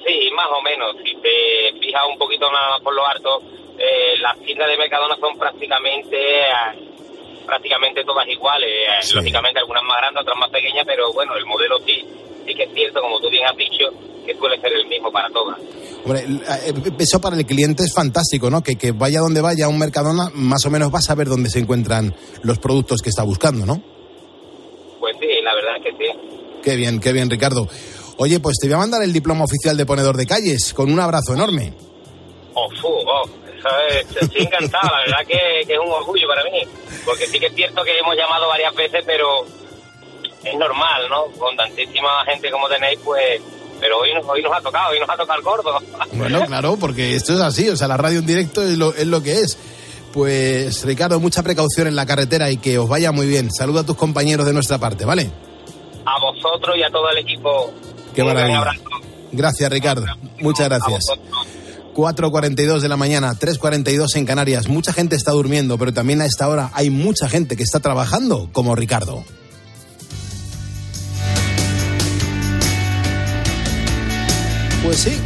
[0.05, 0.95] Sí, más o menos.
[1.03, 3.41] Si te fijas un poquito más por lo harto,
[3.77, 6.97] eh, las tiendas de Mercadona son prácticamente eh,
[7.45, 8.69] prácticamente todas iguales.
[8.69, 12.03] Eh, Lógicamente algunas más grandes, otras más pequeñas, pero bueno, el modelo sí,
[12.47, 13.85] sí que es cierto, como tú bien has dicho,
[14.25, 15.57] que suele ser el mismo para todas.
[16.03, 18.61] Hombre, el- eh, eso para el cliente es fantástico, ¿no?
[18.63, 21.49] Que, que vaya donde vaya a un Mercadona, más o menos va a saber dónde
[21.49, 23.81] se encuentran los productos que está buscando, ¿no?
[24.99, 26.19] Pues sí, la verdad es que sí.
[26.63, 27.67] Qué bien, qué bien, Ricardo.
[28.17, 30.99] Oye, pues te voy a mandar el diploma oficial de ponedor de calles, con un
[30.99, 31.73] abrazo enorme.
[32.53, 33.29] Oh, fu, oh,
[34.19, 36.61] estoy encantado, la verdad que, que es un orgullo para mí,
[37.05, 39.45] porque sí que es cierto que hemos llamado varias veces, pero
[40.51, 41.25] es normal, ¿no?
[41.39, 43.41] Con tantísima gente como tenéis, pues,
[43.79, 45.79] pero hoy, nos- hoy nos ha tocado, hoy nos ha tocado el gordo.
[46.13, 49.05] Bueno, claro, porque esto es así, o sea, la radio en directo es lo, es
[49.07, 49.57] lo que es.
[50.13, 53.51] Pues, Ricardo, mucha precaución en la carretera y que os vaya muy bien.
[53.51, 55.29] Saluda a tus compañeros de nuestra parte, ¿vale?
[56.05, 57.71] A vosotros y a todo el equipo.
[58.15, 58.59] Qué un gran maravilla.
[58.59, 58.83] abrazo.
[59.31, 60.05] Gracias, Ricardo.
[60.39, 61.05] Muchas gracias.
[61.93, 64.67] 4.42 de la mañana, 3.42 en Canarias.
[64.67, 68.49] Mucha gente está durmiendo, pero también a esta hora hay mucha gente que está trabajando,
[68.53, 69.23] como Ricardo.
[74.87, 75.19] Pues sí,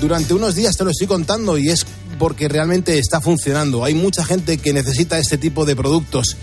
[0.00, 1.84] durante unos días te lo estoy contando y es
[2.16, 3.84] porque realmente está funcionando.
[3.84, 6.36] Hay mucha gente que necesita este tipo de productos.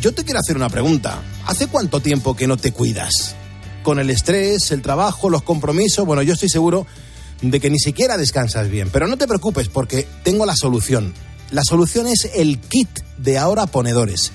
[0.00, 1.20] Yo te quiero hacer una pregunta.
[1.46, 3.34] ¿Hace cuánto tiempo que no te cuidas?
[3.82, 6.86] Con el estrés, el trabajo, los compromisos, bueno, yo estoy seguro
[7.42, 8.88] de que ni siquiera descansas bien.
[8.92, 11.12] Pero no te preocupes porque tengo la solución.
[11.50, 14.30] La solución es el kit de ahora ponedores.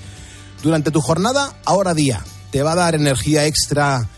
[0.62, 4.10] Durante tu jornada, ahora día, te va a dar energía extra.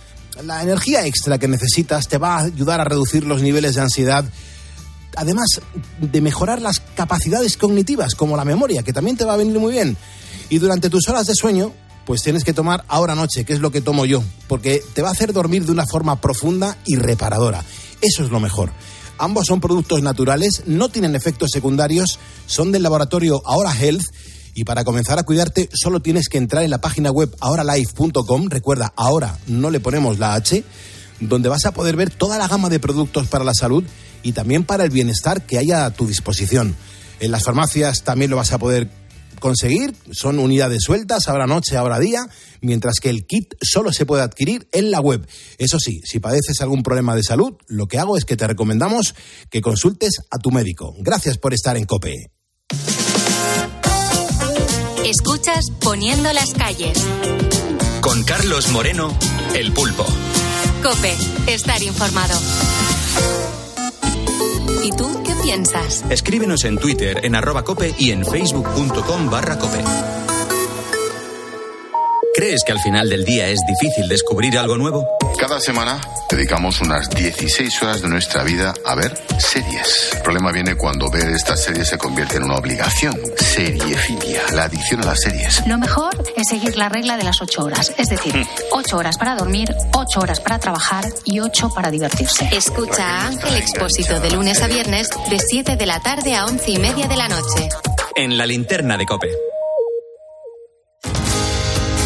[0.42, 4.24] La energía extra que necesitas te va a ayudar a reducir los niveles de ansiedad,
[5.16, 5.60] además
[6.00, 9.72] de mejorar las capacidades cognitivas, como la memoria, que también te va a venir muy
[9.72, 9.96] bien.
[10.50, 11.72] Y durante tus horas de sueño,
[12.04, 15.08] pues tienes que tomar ahora noche, que es lo que tomo yo, porque te va
[15.08, 17.64] a hacer dormir de una forma profunda y reparadora.
[18.00, 18.72] Eso es lo mejor.
[19.18, 24.04] Ambos son productos naturales, no tienen efectos secundarios, son del laboratorio Ahora Health
[24.54, 28.92] y para comenzar a cuidarte solo tienes que entrar en la página web ahoralife.com, recuerda,
[28.96, 30.64] ahora no le ponemos la H,
[31.20, 33.84] donde vas a poder ver toda la gama de productos para la salud
[34.22, 36.76] y también para el bienestar que haya a tu disposición.
[37.20, 38.90] En las farmacias también lo vas a poder
[39.40, 42.26] conseguir, son unidades sueltas, ahora noche, ahora día,
[42.62, 45.26] mientras que el kit solo se puede adquirir en la web.
[45.58, 49.14] Eso sí, si padeces algún problema de salud, lo que hago es que te recomendamos
[49.50, 50.94] que consultes a tu médico.
[50.98, 52.30] Gracias por estar en COPE.
[55.44, 57.06] Escuchas Poniendo las calles.
[58.00, 59.14] Con Carlos Moreno,
[59.54, 60.06] El Pulpo.
[60.82, 61.14] Cope,
[61.48, 62.32] estar informado.
[64.82, 66.02] ¿Y tú qué piensas?
[66.08, 69.84] Escríbenos en Twitter, en arroba cope y en facebook.com barra cope.
[72.34, 75.06] ¿Crees que al final del día es difícil descubrir algo nuevo?
[75.38, 80.10] Cada semana dedicamos unas 16 horas de nuestra vida a ver series.
[80.14, 83.14] El problema viene cuando ver estas series se convierte en una obligación.
[83.36, 85.64] Seriefilia, la adicción a las series.
[85.68, 89.36] Lo mejor es seguir la regla de las ocho horas, es decir, ocho horas para
[89.36, 92.48] dormir, ocho horas para trabajar y ocho para divertirse.
[92.50, 96.68] Escucha a Ángel Expósito de lunes a viernes de 7 de la tarde a 11
[96.70, 97.68] y media de la noche.
[98.16, 99.28] en la linterna de Cope.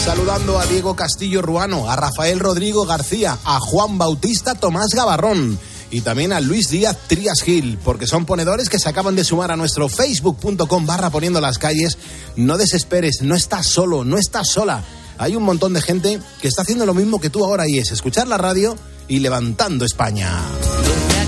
[0.09, 5.59] Saludando a Diego Castillo Ruano, a Rafael Rodrigo García, a Juan Bautista Tomás Gavarrón
[5.91, 9.53] y también a Luis Díaz Trías Gil, porque son ponedores que se acaban de sumar
[9.53, 11.99] a nuestro facebook.com barra poniendo las calles.
[12.37, 14.83] No desesperes, no estás solo, no estás sola.
[15.19, 17.93] Hay un montón de gente que está haciendo lo mismo que tú ahora y es
[17.93, 18.79] escuchar la radio
[19.09, 20.41] y levantando España.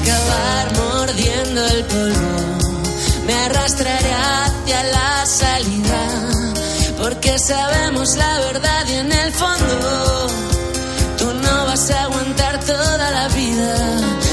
[0.00, 1.84] acabar mordiendo el
[3.26, 5.89] me arrastraré hacia la salida,
[7.01, 10.26] porque sabemos la verdad y en el fondo
[11.18, 14.29] tú no vas a aguantar toda la vida.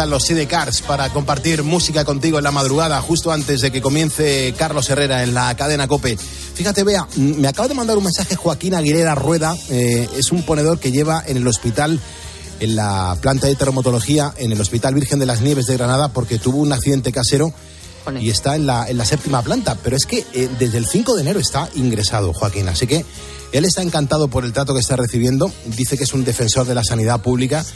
[0.00, 4.54] Gustan los sidecars para compartir música contigo en la madrugada, justo antes de que comience
[4.56, 6.16] Carlos Herrera en la cadena Cope.
[6.16, 10.80] Fíjate, vea, me acaba de mandar un mensaje Joaquín Aguilera Rueda, eh, es un ponedor
[10.80, 12.00] que lleva en el hospital,
[12.60, 16.38] en la planta de termotología, en el Hospital Virgen de las Nieves de Granada, porque
[16.38, 17.52] tuvo un accidente casero
[18.18, 19.74] y está en la, en la séptima planta.
[19.84, 22.70] Pero es que eh, desde el 5 de enero está ingresado, Joaquín.
[22.70, 23.04] Así que
[23.52, 25.52] él está encantado por el trato que está recibiendo.
[25.66, 27.66] Dice que es un defensor de la sanidad pública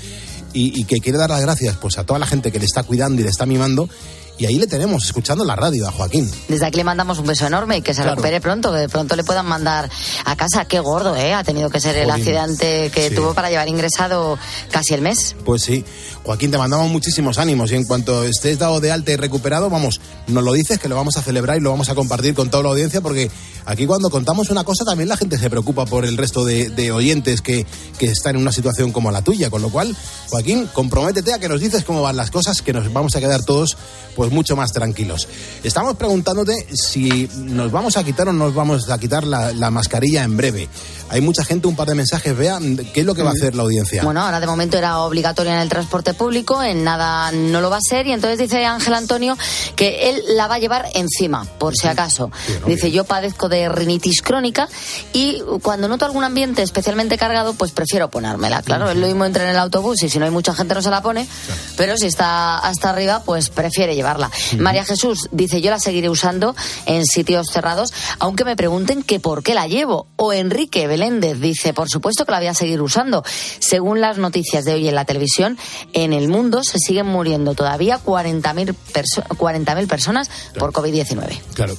[0.54, 2.82] y, y que quiere dar las gracias pues, a toda la gente que le está
[2.84, 3.88] cuidando y le está mimando.
[4.36, 6.28] Y ahí le tenemos, escuchando la radio a Joaquín.
[6.48, 8.16] Desde aquí le mandamos un beso enorme y que se Claro.
[8.16, 9.88] recupere pronto, que de pronto le puedan mandar
[10.24, 10.64] a casa.
[10.64, 11.32] Qué gordo, ¿eh?
[11.32, 12.20] Ha tenido que ser el Jolín.
[12.20, 13.14] accidente que Sí.
[13.14, 14.36] tuvo para llevar ingresado
[14.72, 15.36] casi el mes.
[15.44, 15.84] Pues sí,
[16.24, 20.00] Joaquín, te mandamos muchísimos ánimos y en cuanto estés dado de alta y recuperado, vamos,
[20.26, 22.64] nos lo dices que lo vamos a celebrar y lo vamos a compartir con toda
[22.64, 23.30] la audiencia porque
[23.66, 26.90] aquí cuando contamos una cosa también la gente se preocupa por el resto de, de
[26.90, 27.66] oyentes que,
[27.98, 29.96] que están en una situación como la tuya, con lo cual,
[30.30, 33.44] Joaquín, comprométete a que nos dices cómo van las cosas, que nos vamos a quedar
[33.44, 33.76] todos
[34.16, 35.28] pues mucho más tranquilos.
[35.62, 40.22] Estamos preguntándote si nos vamos a quitar o nos vamos a quitar la, la mascarilla
[40.22, 40.68] en breve.
[41.10, 43.54] Hay mucha gente, un par de mensajes, vean qué es lo que va a hacer
[43.54, 44.02] la audiencia.
[44.02, 47.76] Bueno, ahora de momento era obligatoria en el transporte público, en nada no lo va
[47.76, 49.36] a ser, y entonces dice Ángel Antonio
[49.76, 52.30] que él la va a llevar encima, por si acaso.
[52.66, 54.68] Dice, yo padezco de rinitis crónica
[55.12, 58.62] y cuando noto algún ambiente especialmente cargado, pues prefiero ponérmela.
[58.62, 60.82] Claro, es lo mismo entra en el autobús y si no hay mucha gente no
[60.82, 61.28] se la pone,
[61.76, 64.13] pero si está hasta arriba, pues prefiere llevarla.
[64.58, 66.54] María Jesús dice, yo la seguiré usando
[66.86, 70.06] en sitios cerrados, aunque me pregunten que por qué la llevo.
[70.16, 73.24] O Enrique Beléndez dice, por supuesto que la voy a seguir usando.
[73.58, 75.58] Según las noticias de hoy en la televisión,
[75.92, 81.38] en el mundo se siguen muriendo todavía 40.000 perso 40.000 personas por COVID-19.
[81.54, 81.76] Claro.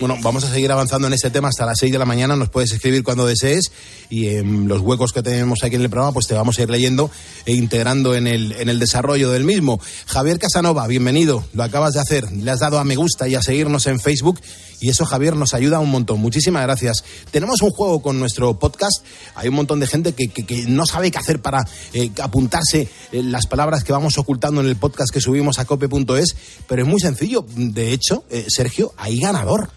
[0.00, 2.36] Bueno, vamos a seguir avanzando en este tema hasta las 6 de la mañana.
[2.36, 3.70] Nos puedes escribir cuando desees
[4.10, 6.70] y en los huecos que tenemos aquí en el programa, pues te vamos a ir
[6.70, 7.10] leyendo
[7.46, 9.80] e integrando en el, en el desarrollo del mismo.
[10.06, 11.44] Javier Casanova, bienvenido.
[11.52, 12.30] Lo acabas de hacer.
[12.30, 14.40] Le has dado a me gusta y a seguirnos en Facebook.
[14.78, 16.20] Y eso, Javier, nos ayuda un montón.
[16.20, 17.02] Muchísimas gracias.
[17.32, 19.04] Tenemos un juego con nuestro podcast.
[19.34, 23.48] Hay un montón de gente que, no sabe qué hacer para eh, apuntarse eh, las
[23.48, 26.36] palabras que vamos ocultando en el podcast que subimos a cope.es.
[26.68, 27.44] Pero es muy sencillo.
[27.56, 29.70] De hecho, eh, Sergio, hay ganador.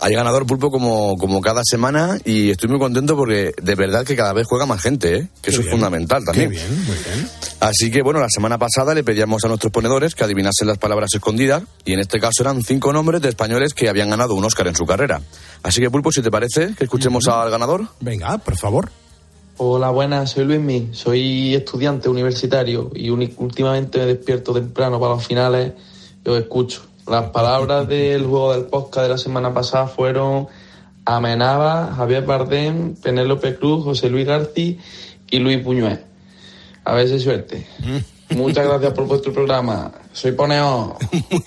[0.00, 4.14] Hay ganador pulpo como, como cada semana y estoy muy contento porque de verdad que
[4.14, 5.28] cada vez juega más gente, ¿eh?
[5.42, 6.50] que eso es fundamental también.
[6.50, 7.28] Qué bien, muy bien.
[7.58, 11.10] Así que bueno, la semana pasada le pedíamos a nuestros ponedores que adivinasen las palabras
[11.14, 14.68] escondidas y en este caso eran cinco nombres de españoles que habían ganado un Oscar
[14.68, 15.20] en su carrera.
[15.64, 17.88] Así que pulpo, si te parece, que escuchemos al ganador.
[18.00, 18.90] Venga, por favor.
[19.56, 25.72] Hola, buenas, soy Luismi, soy estudiante universitario y últimamente me despierto temprano para los finales
[26.24, 26.82] y os escucho.
[27.10, 30.46] Las palabras del juego del podcast de la semana pasada fueron
[31.04, 34.74] Amenaba, Javier Bardem, Penélope Cruz, José Luis García
[35.30, 36.00] y Luis Buñuel.
[36.84, 37.66] A ver si suerte.
[38.30, 39.90] Muchas gracias por vuestro programa.
[40.12, 40.98] Soy Poneo.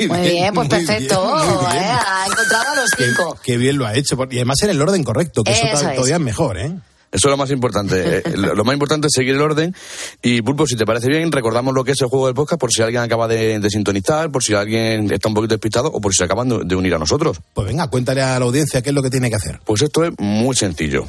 [0.09, 1.23] Muy bien, pues perfecto.
[1.23, 1.83] muy bien.
[1.83, 1.89] ¿eh?
[2.07, 3.37] Ha encontrado a los cinco.
[3.43, 4.17] qué bien lo ha hecho.
[4.31, 5.95] Y además en el orden correcto, que eso, Eso es.
[5.95, 6.73] todavía es mejor, ¿eh?
[7.11, 8.17] Eso es lo más importante.
[8.17, 9.75] Eh, lo lo más importante es seguir el orden.
[10.21, 12.71] Y Pulpo, si te parece bien, recordamos lo que es el juego del podcast por
[12.71, 16.13] si alguien acaba de, de sintonizar, por si alguien está un poquito despistado o por
[16.13, 17.39] si se acaban de, de unir a nosotros.
[17.53, 19.59] Pues venga, cuéntale a la audiencia qué es lo que tiene que hacer.
[19.65, 21.07] Pues esto es muy sencillo.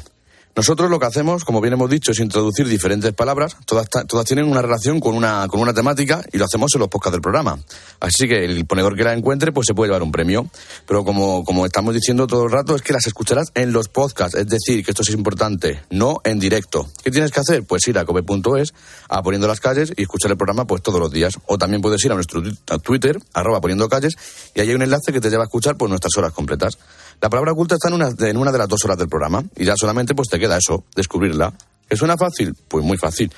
[0.55, 4.45] Nosotros lo que hacemos, como bien hemos dicho, es introducir diferentes palabras, todas, todas tienen
[4.45, 7.57] una relación con una, con una temática y lo hacemos en los podcasts del programa.
[7.99, 10.47] Así que el ponedor que la encuentre pues se puede llevar un premio.
[10.85, 14.37] Pero como, como estamos diciendo todo el rato, es que las escucharás en los podcasts,
[14.37, 16.87] es decir, que esto es importante, no en directo.
[17.03, 17.63] ¿Qué tienes que hacer?
[17.63, 18.75] Pues ir a cope.es,
[19.09, 21.33] a Poniendo las Calles y escuchar el programa pues todos los días.
[21.47, 22.43] O también puedes ir a nuestro
[22.83, 24.13] Twitter, arroba Poniendo Calles,
[24.53, 26.77] y ahí hay un enlace que te lleva a escuchar pues nuestras horas completas.
[27.23, 29.63] La palabra oculta está en una, en una de las dos horas del programa y
[29.63, 31.53] ya solamente pues te queda eso, descubrirla.
[31.87, 32.53] ¿Que suena fácil?
[32.67, 33.31] Pues muy fácil.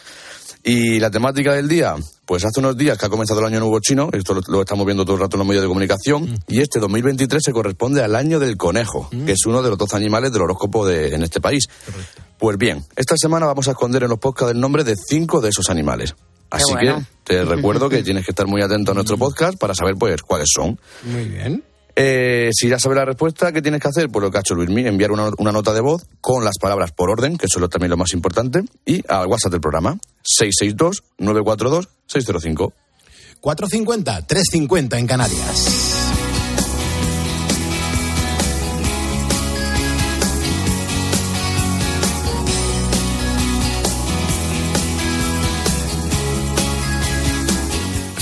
[0.63, 3.79] Y la temática del día, pues hace unos días que ha comenzado el año nuevo
[3.81, 6.61] chino, esto lo, lo estamos viendo todo el rato en los medios de comunicación, y
[6.61, 10.31] este 2023 se corresponde al año del conejo, que es uno de los 12 animales
[10.31, 11.65] del horóscopo de, en este país.
[12.39, 15.49] Pues bien, esta semana vamos a esconder en los podcasts el nombre de cinco de
[15.49, 16.15] esos animales.
[16.49, 17.05] Así bueno.
[17.23, 20.23] que te recuerdo que tienes que estar muy atento a nuestro podcast para saber pues
[20.23, 20.79] cuáles son.
[21.03, 21.63] Muy bien.
[21.95, 24.09] Eh, si ya sabes la respuesta, ¿qué tienes que hacer?
[24.09, 26.91] Pues lo que ha hecho Luismi, enviar una, una nota de voz con las palabras
[26.91, 29.97] por orden, que eso es también lo más importante, y al WhatsApp del programa,
[30.41, 32.73] 662-942-605.
[33.39, 35.94] 450, 350 en Canarias.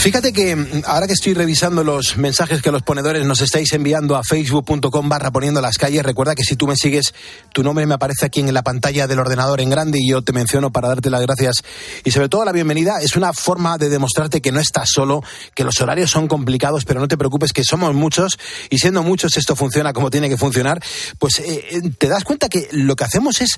[0.03, 4.17] Fíjate que mm, ahora que estoy revisando los mensajes que los ponedores nos estáis enviando
[4.17, 7.13] a facebook.com barra poniendo las calles, recuerda que si tú me sigues,
[7.53, 10.33] tu nombre me aparece aquí en la pantalla del ordenador en grande y yo te
[10.33, 11.63] menciono para darte las gracias
[12.03, 12.99] y sobre todo la bienvenida.
[13.01, 15.23] Es una forma de demostrarte que no estás solo,
[15.55, 18.37] que los horarios son complicados, pero no te preocupes que somos muchos
[18.69, 20.83] y siendo muchos esto funciona como tiene que funcionar.
[21.17, 23.57] Pues eh, eh, te das cuenta que lo que hacemos es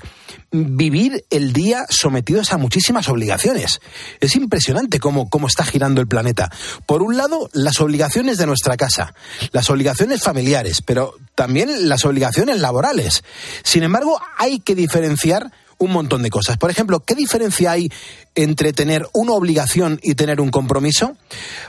[0.51, 3.79] vivir el día sometidos a muchísimas obligaciones.
[4.19, 6.34] Es impresionante cómo, cómo está girando el planeta.
[6.85, 9.13] Por un lado, las obligaciones de nuestra casa,
[9.51, 13.23] las obligaciones familiares, pero también las obligaciones laborales.
[13.63, 16.57] Sin embargo, hay que diferenciar un montón de cosas.
[16.57, 17.91] Por ejemplo, ¿qué diferencia hay
[18.35, 21.15] entre tener una obligación y tener un compromiso?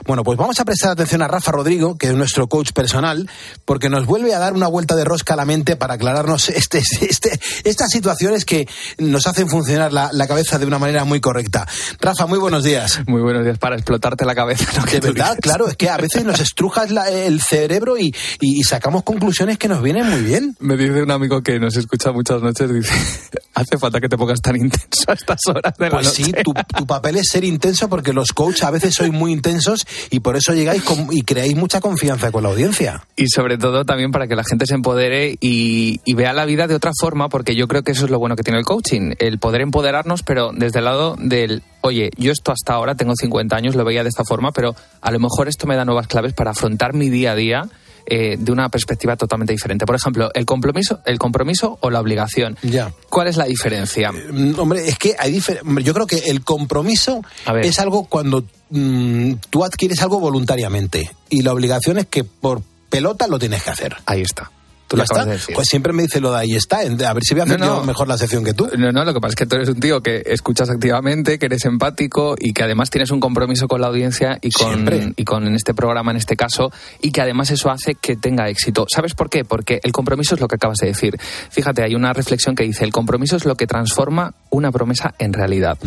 [0.05, 3.29] Bueno, pues vamos a prestar atención a Rafa Rodrigo, que es nuestro coach personal,
[3.65, 6.81] porque nos vuelve a dar una vuelta de rosca a la mente para aclararnos este,
[7.01, 8.67] este, estas situaciones que
[8.99, 11.67] nos hacen funcionar la, la cabeza de una manera muy correcta.
[11.99, 12.99] Rafa, muy buenos días.
[13.07, 14.65] Muy buenos días para explotarte la cabeza.
[14.77, 14.83] ¿no?
[14.85, 15.41] De Que tú verdad, dices.
[15.41, 19.57] claro, es que a veces nos estrujas la- el cerebro y, y- y sacamos conclusiones
[19.57, 20.55] que nos vienen muy bien.
[20.59, 22.91] Me dice un amigo que nos escucha muchas noches, dice,
[23.53, 26.23] hace falta que te pongas tan intenso a estas horas de la Pues noche.
[26.23, 29.85] sí, tu, tu papel es ser intenso porque los coaches a veces sois muy intensos
[30.09, 33.05] y por eso llegáis y creáis mucha confianza con la audiencia.
[33.15, 36.67] Y sobre todo también para que la gente se empodere y, y vea la vida
[36.67, 39.13] de otra forma, porque yo creo que eso es lo bueno que tiene el coaching,
[39.19, 43.55] el poder empoderarnos, pero desde el lado del, oye, yo esto hasta ahora tengo 50
[43.55, 46.33] años, lo veía de esta forma, pero a lo mejor esto me da nuevas claves
[46.33, 47.69] para afrontar mi día a día
[48.09, 49.85] eh, de una perspectiva totalmente diferente.
[49.85, 52.57] Por ejemplo, el compromiso, el compromiso o la obligación.
[52.61, 52.93] Ya.
[53.09, 54.13] ¿Cuál es la diferencia?
[54.13, 55.41] Mm, Hombre, es que hay
[55.83, 57.21] Yo creo que el compromiso
[57.61, 63.27] es algo cuando mm, tú adquieres algo voluntariamente y la obligación es que por pelota
[63.27, 63.97] lo tienes que hacer.
[64.05, 64.51] Ahí está.
[64.87, 65.29] Tú ¿Ya lo acabas está?
[65.31, 65.55] de decir.
[65.55, 66.77] Pues siempre me dice lo de ahí está.
[66.79, 67.75] A ver si voy a hacer No, no.
[67.79, 68.69] yo mejor la sección que tú.
[68.77, 71.45] No, no, lo que pasa es que tú eres un tío que escuchas activamente, que
[71.47, 75.13] eres empático y que además tienes un compromiso con la audiencia y con, Siempre.
[75.15, 76.71] y con en este programa, en este caso,
[77.01, 78.85] y que además eso hace que tenga éxito.
[78.93, 79.43] ¿Sabes por qué?
[79.43, 81.17] Porque el compromiso es lo que acabas de decir.
[81.49, 85.33] Fíjate, hay una reflexión que dice, el compromiso es lo que transforma una promesa en
[85.33, 85.77] realidad.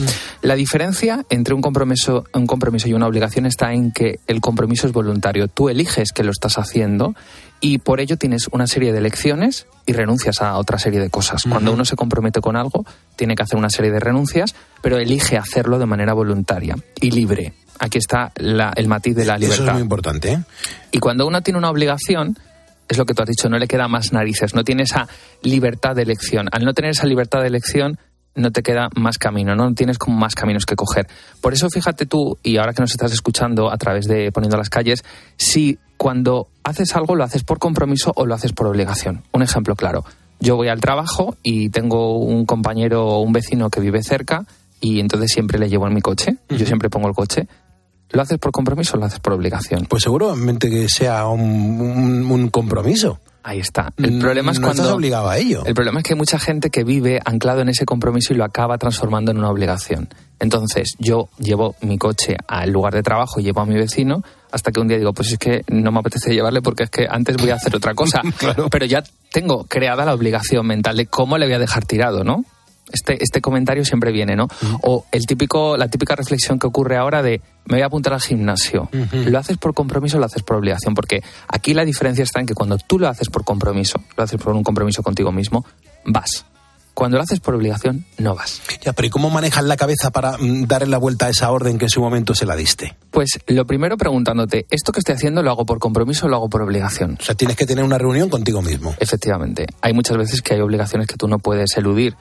[0.42, 4.86] La diferencia entre un compromiso, un compromiso y una obligación está en que el compromiso
[4.86, 5.48] es voluntario.
[5.48, 7.14] Tú eliges que lo estás haciendo
[7.60, 11.42] y por ello tienes una serie de elecciones y renuncias a otra serie de cosas.
[11.48, 12.84] Cuando uno se compromete con algo,
[13.16, 17.52] tiene que hacer una serie de renuncias, pero elige hacerlo de manera voluntaria y libre.
[17.78, 19.72] Aquí está la- el matiz de la Eso es libertad.
[19.74, 20.32] muy importante.
[20.32, 20.38] ¿eh?
[20.92, 22.36] Y cuando uno tiene una obligación,
[22.88, 25.06] es lo que tú has dicho, no le queda más narices, no tiene esa
[25.42, 26.48] libertad de elección.
[26.52, 27.98] Al no tener esa libertad de elección,
[28.34, 31.08] no te queda más camino, no tienes como más caminos que coger.
[31.40, 34.70] Por eso fíjate tú, y ahora que nos estás escuchando a través de Poniendo las
[34.70, 35.04] calles,
[35.36, 39.22] si cuando haces algo lo haces por compromiso o lo haces por obligación.
[39.32, 40.04] Un ejemplo claro.
[40.38, 44.46] Yo voy al trabajo y tengo un compañero o un vecino que vive cerca
[44.80, 46.36] y entonces siempre le llevo en mi coche.
[46.48, 47.46] Yo siempre pongo el coche.
[48.12, 49.86] ¿Lo haces por compromiso o lo haces por obligación?
[49.86, 51.40] Pues seguramente que sea un,
[51.80, 53.20] un- un compromiso.
[53.42, 53.90] Ahí está.
[53.96, 55.62] El problema es no cuando estás obligado a ello.
[55.64, 58.44] El problema es que hay mucha gente que vive anclado en ese compromiso y lo
[58.44, 60.10] acaba transformando en una obligación.
[60.40, 64.72] Entonces, yo llevo mi coche al lugar de trabajo y llevo a mi vecino hasta
[64.72, 67.36] que un día digo, pues es que no me apetece llevarle porque es que antes
[67.38, 68.20] voy a hacer otra cosa.
[68.70, 69.02] Pero ya
[69.32, 72.44] tengo creada la obligación mental de cómo le voy a dejar tirado, ¿no?
[72.92, 74.48] Este, este comentario siempre viene, ¿no?
[74.82, 78.20] O el típico, la típica reflexión que ocurre ahora de me voy a apuntar al
[78.20, 78.88] gimnasio.
[79.12, 80.94] ¿Lo haces por compromiso o lo haces por obligación?
[80.94, 84.40] Porque aquí la diferencia está en que cuando tú lo haces por compromiso, lo haces
[84.40, 85.64] por un compromiso contigo mismo,
[86.04, 86.44] vas.
[86.94, 88.60] Cuando lo haces por obligación, no vas.
[88.82, 91.78] Ya, pero ¿y cómo manejas la cabeza para mm, darle la vuelta a esa orden
[91.78, 92.96] que en su momento se la diste?
[93.10, 96.50] Pues lo primero preguntándote, ¿esto que estoy haciendo lo hago por compromiso o lo hago
[96.50, 97.16] por obligación?
[97.18, 98.94] O sea, tienes que tener una reunión contigo mismo.
[98.98, 99.66] Efectivamente.
[99.80, 102.16] Hay muchas veces que hay obligaciones que tú no puedes eludir.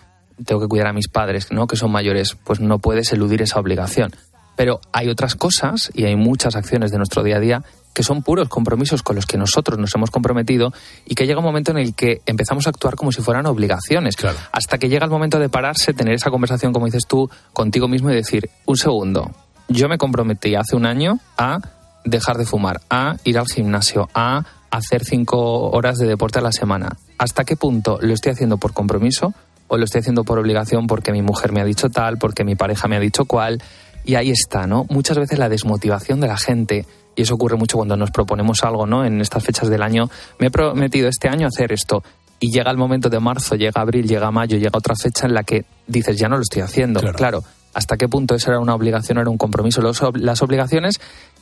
[0.45, 1.67] Tengo que cuidar a mis padres, ¿no?
[1.67, 4.15] Que son mayores, pues no puedes eludir esa obligación.
[4.55, 7.63] Pero hay otras cosas y hay muchas acciones de nuestro día a día
[7.93, 10.71] que son puros compromisos con los que nosotros nos hemos comprometido
[11.05, 14.15] y que llega un momento en el que empezamos a actuar como si fueran obligaciones.
[14.51, 18.09] Hasta que llega el momento de pararse, tener esa conversación, como dices tú, contigo mismo
[18.09, 19.31] y decir, un segundo,
[19.67, 21.59] yo me comprometí hace un año a
[22.05, 26.51] dejar de fumar, a ir al gimnasio, a hacer cinco horas de deporte a la
[26.51, 26.97] semana.
[27.17, 29.33] ¿Hasta qué punto lo estoy haciendo por compromiso
[29.70, 32.55] o lo estoy haciendo por obligación porque mi mujer me ha dicho tal, porque mi
[32.55, 33.61] pareja me ha dicho cual?
[34.03, 34.86] Y ahí está, ¿no?
[34.89, 38.86] Muchas veces la desmotivación de la gente y eso ocurre mucho cuando nos proponemos algo,
[38.86, 39.05] ¿no?
[39.05, 40.09] En estas fechas del año,
[40.39, 42.03] me he prometido este año hacer esto.
[42.39, 45.43] Y llega el momento de marzo, llega abril, llega mayo, llega otra fecha en la
[45.43, 47.01] que dices, ya no lo estoy haciendo.
[47.13, 47.43] Claro.
[47.74, 49.82] ¿Hasta qué punto eso era una obligación o era un compromiso?
[49.82, 50.99] las obligaciones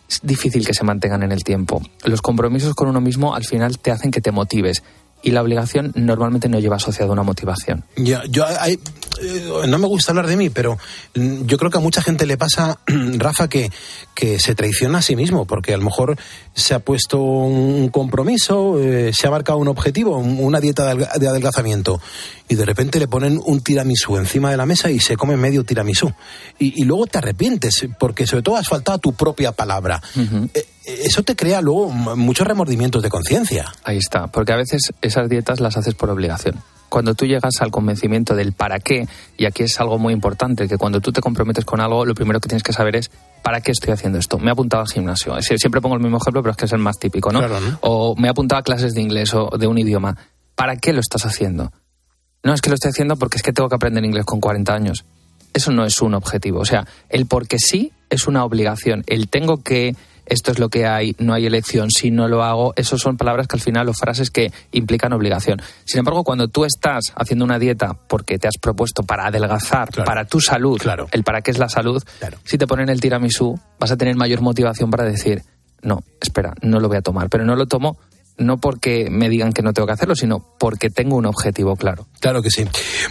[0.10, 1.82] es difícil que se mantengan en el tiempo.
[2.04, 4.84] Los compromisos con uno mismo al final te hacen que te motives
[5.28, 7.84] y la obligación normalmente no lleva asociada una motivación.
[7.98, 8.80] Ya, yo hay,
[9.22, 10.78] eh, no me gusta hablar de mí, pero
[11.16, 13.70] mm, yo creo que a mucha gente le pasa, Rafa, que,
[14.16, 16.16] que se traiciona a sí mismo, porque a lo mejor
[16.54, 22.00] se ha puesto un compromiso, eh, se ha marcado un objetivo, una dieta de adelgazamiento,
[22.48, 25.66] y de repente le ponen un tiramisú encima de la mesa y se come medio
[25.66, 26.14] tiramisú.
[26.58, 30.02] Y, luego te arrepientes, porque sobre todo has faltado a tu propia palabra.
[30.54, 33.72] Eh, eso te crea luego muchos remordimientos de conciencia.
[33.84, 37.72] Ahí está, porque a veces esas dietas las haces por obligación cuando tú llegas al
[37.72, 39.08] convencimiento del para qué,
[39.38, 42.40] y aquí es algo muy importante, que cuando tú te comprometes con algo, lo primero
[42.40, 43.12] que tienes que saber es
[43.44, 44.38] ¿para qué estoy haciendo esto?
[44.40, 45.36] Me he apuntado al gimnasio.
[45.42, 47.42] Siempre pongo el mismo ejemplo, pero es que es el más típico, ¿no?
[47.82, 50.18] O me he apuntado a clases de inglés o de un idioma.
[50.56, 51.72] ¿Para qué lo estás haciendo?
[52.44, 54.74] No, es que lo estoy haciendo porque es que tengo que aprender inglés con 40
[54.74, 55.06] años.
[55.54, 56.60] Eso no es un objetivo.
[56.60, 59.04] O sea, el porque sí es una obligación.
[59.08, 59.96] El tengo que
[60.28, 63.48] esto es lo que hay, no hay elección, si no lo hago, esas son palabras
[63.48, 65.62] que al final o frases que implican obligación.
[65.86, 70.26] Sin embargo, cuando tú estás haciendo una dieta porque te has propuesto para adelgazar, para
[70.26, 71.08] tu salud, claro.
[71.12, 72.04] el para qué es la salud,
[72.44, 75.44] si te ponen el tiramisú, vas a tener mayor motivación para decir,
[75.82, 77.98] no, espera, no lo voy a tomar, pero no lo tomo
[78.38, 82.08] no porque me digan que no tengo que hacerlo, sino porque tengo un objetivo claro.
[82.20, 82.66] Claro que sí.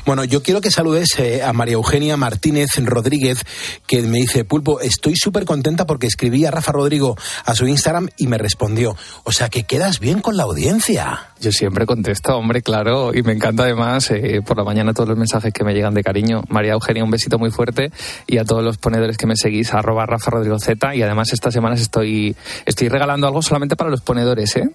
[0.04, 3.44] Bueno, yo quiero que saludes eh, a María Eugenia Martínez Rodríguez,
[3.86, 8.08] que me dice, Pulpo, estoy súper contenta porque escribí a Rafa Rodrigo a su Instagram
[8.16, 8.96] y me respondió.
[9.24, 11.30] O sea, que quedas bien con la audiencia.
[11.40, 15.18] Yo siempre contesto, hombre, claro, y me encanta además eh, por la mañana todos los
[15.18, 16.42] mensajes que me llegan de cariño.
[16.48, 17.92] María Eugenia, un besito muy fuerte
[18.26, 21.52] y a todos los ponedores que me seguís, arroba Rafa Rodrigo Z, y además estas
[21.52, 22.34] semanas estoy,
[22.64, 24.70] estoy regalando algo solamente para los ponedores, ¿eh?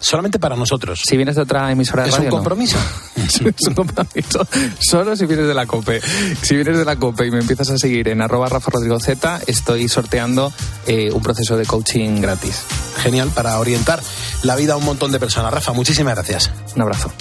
[0.00, 1.02] Solamente para nosotros.
[1.06, 2.28] Si vienes de otra emisora de ¿Es radio.
[2.28, 2.76] un compromiso?
[3.16, 4.46] es un compromiso.
[4.78, 6.00] Solo si vienes de la COPE.
[6.42, 9.40] Si vienes de la COPE y me empiezas a seguir en arroba Rafa Rodrigo Z,
[9.46, 10.52] estoy sorteando
[10.86, 12.64] eh, un proceso de coaching gratis.
[12.98, 14.00] Genial, para orientar
[14.42, 15.52] la vida a un montón de personas.
[15.52, 16.50] Rafa, muchísimas gracias.
[16.74, 17.12] Un abrazo.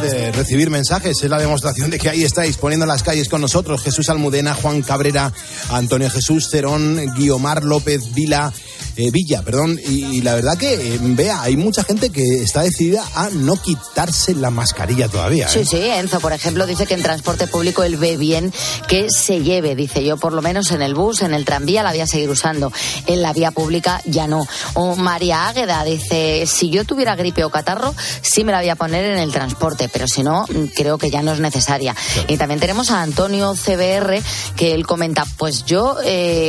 [0.00, 1.22] De recibir mensajes.
[1.22, 3.82] Es la demostración de que ahí estáis poniendo las calles con nosotros.
[3.82, 5.32] Jesús Almudena, Juan Cabrera,
[5.70, 8.52] Antonio Jesús Cerón, Guiomar López Vila,
[8.96, 9.78] eh, Villa, perdón.
[9.86, 14.34] Y, la verdad que, eh, vea, hay mucha gente que está decidida a no quitarse
[14.34, 15.48] la mascarilla todavía.
[15.48, 15.66] Sí, ¿eh?
[15.66, 18.52] sí, Enzo, por ejemplo, dice que en transporte público él ve bien
[18.88, 21.90] que se lleve, dice yo, por lo menos en el bus, en el tranvía la
[21.90, 22.72] voy a seguir usando,
[23.06, 24.46] en la vía pública ya no.
[24.74, 28.76] O María Águeda dice, si yo tuviera gripe o catarro, sí me la voy a
[28.76, 31.94] poner en el transporte, pero si no, creo que ya no es necesaria.
[32.28, 34.22] Y también tenemos a Antonio CBR,
[34.56, 35.96] que él comenta, pues yo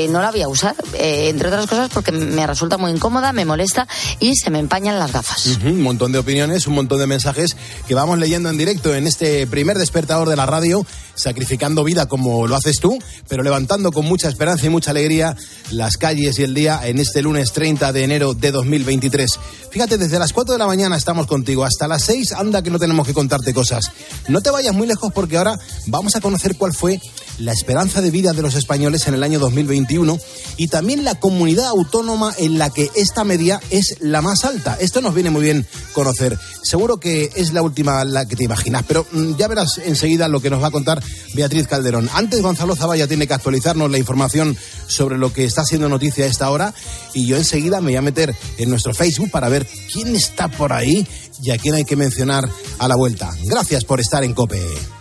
[0.09, 3.87] no la voy a usar, entre otras cosas porque me resulta muy incómoda, me molesta
[4.19, 5.45] y se me empañan las gafas.
[5.47, 7.55] Ujú, Un montón de opiniones, un montón de mensajes
[7.87, 12.47] que vamos leyendo en directo en este primer despertador de la radio, sacrificando vida como
[12.47, 15.35] lo haces tú, pero levantando con mucha esperanza y mucha alegría
[15.71, 19.29] las calles y el día en este lunes 30 de enero de 2023.
[19.71, 22.79] Fíjate, desde las 4 de la mañana estamos contigo, hasta las 6 anda que no
[22.79, 23.85] tenemos que contarte cosas.
[24.27, 25.57] No te vayas muy lejos porque ahora
[25.87, 26.99] vamos a conocer cuál fue
[27.39, 30.19] la esperanza de vida de los españoles en el año 2021
[30.57, 34.77] y también la comunidad autónoma en la que esta media es la más alta.
[34.79, 36.37] Esto nos viene muy bien conocer.
[36.63, 40.41] Seguro que es la última la que te imaginas, pero mm, ya verás enseguida lo
[40.41, 41.03] que nos va a contar
[41.33, 42.09] Beatriz Calderón.
[42.13, 44.55] Antes Gonzalo Zavalla tiene que actualizarnos la información
[44.87, 46.73] sobre lo que está siendo noticia a esta hora
[47.13, 50.73] y yo enseguida me voy a meter en nuestro Facebook para ver quién está por
[50.73, 51.07] ahí
[51.41, 52.47] y a quién hay que mencionar
[52.77, 53.31] a la vuelta.
[53.45, 55.00] Gracias por estar en COPE.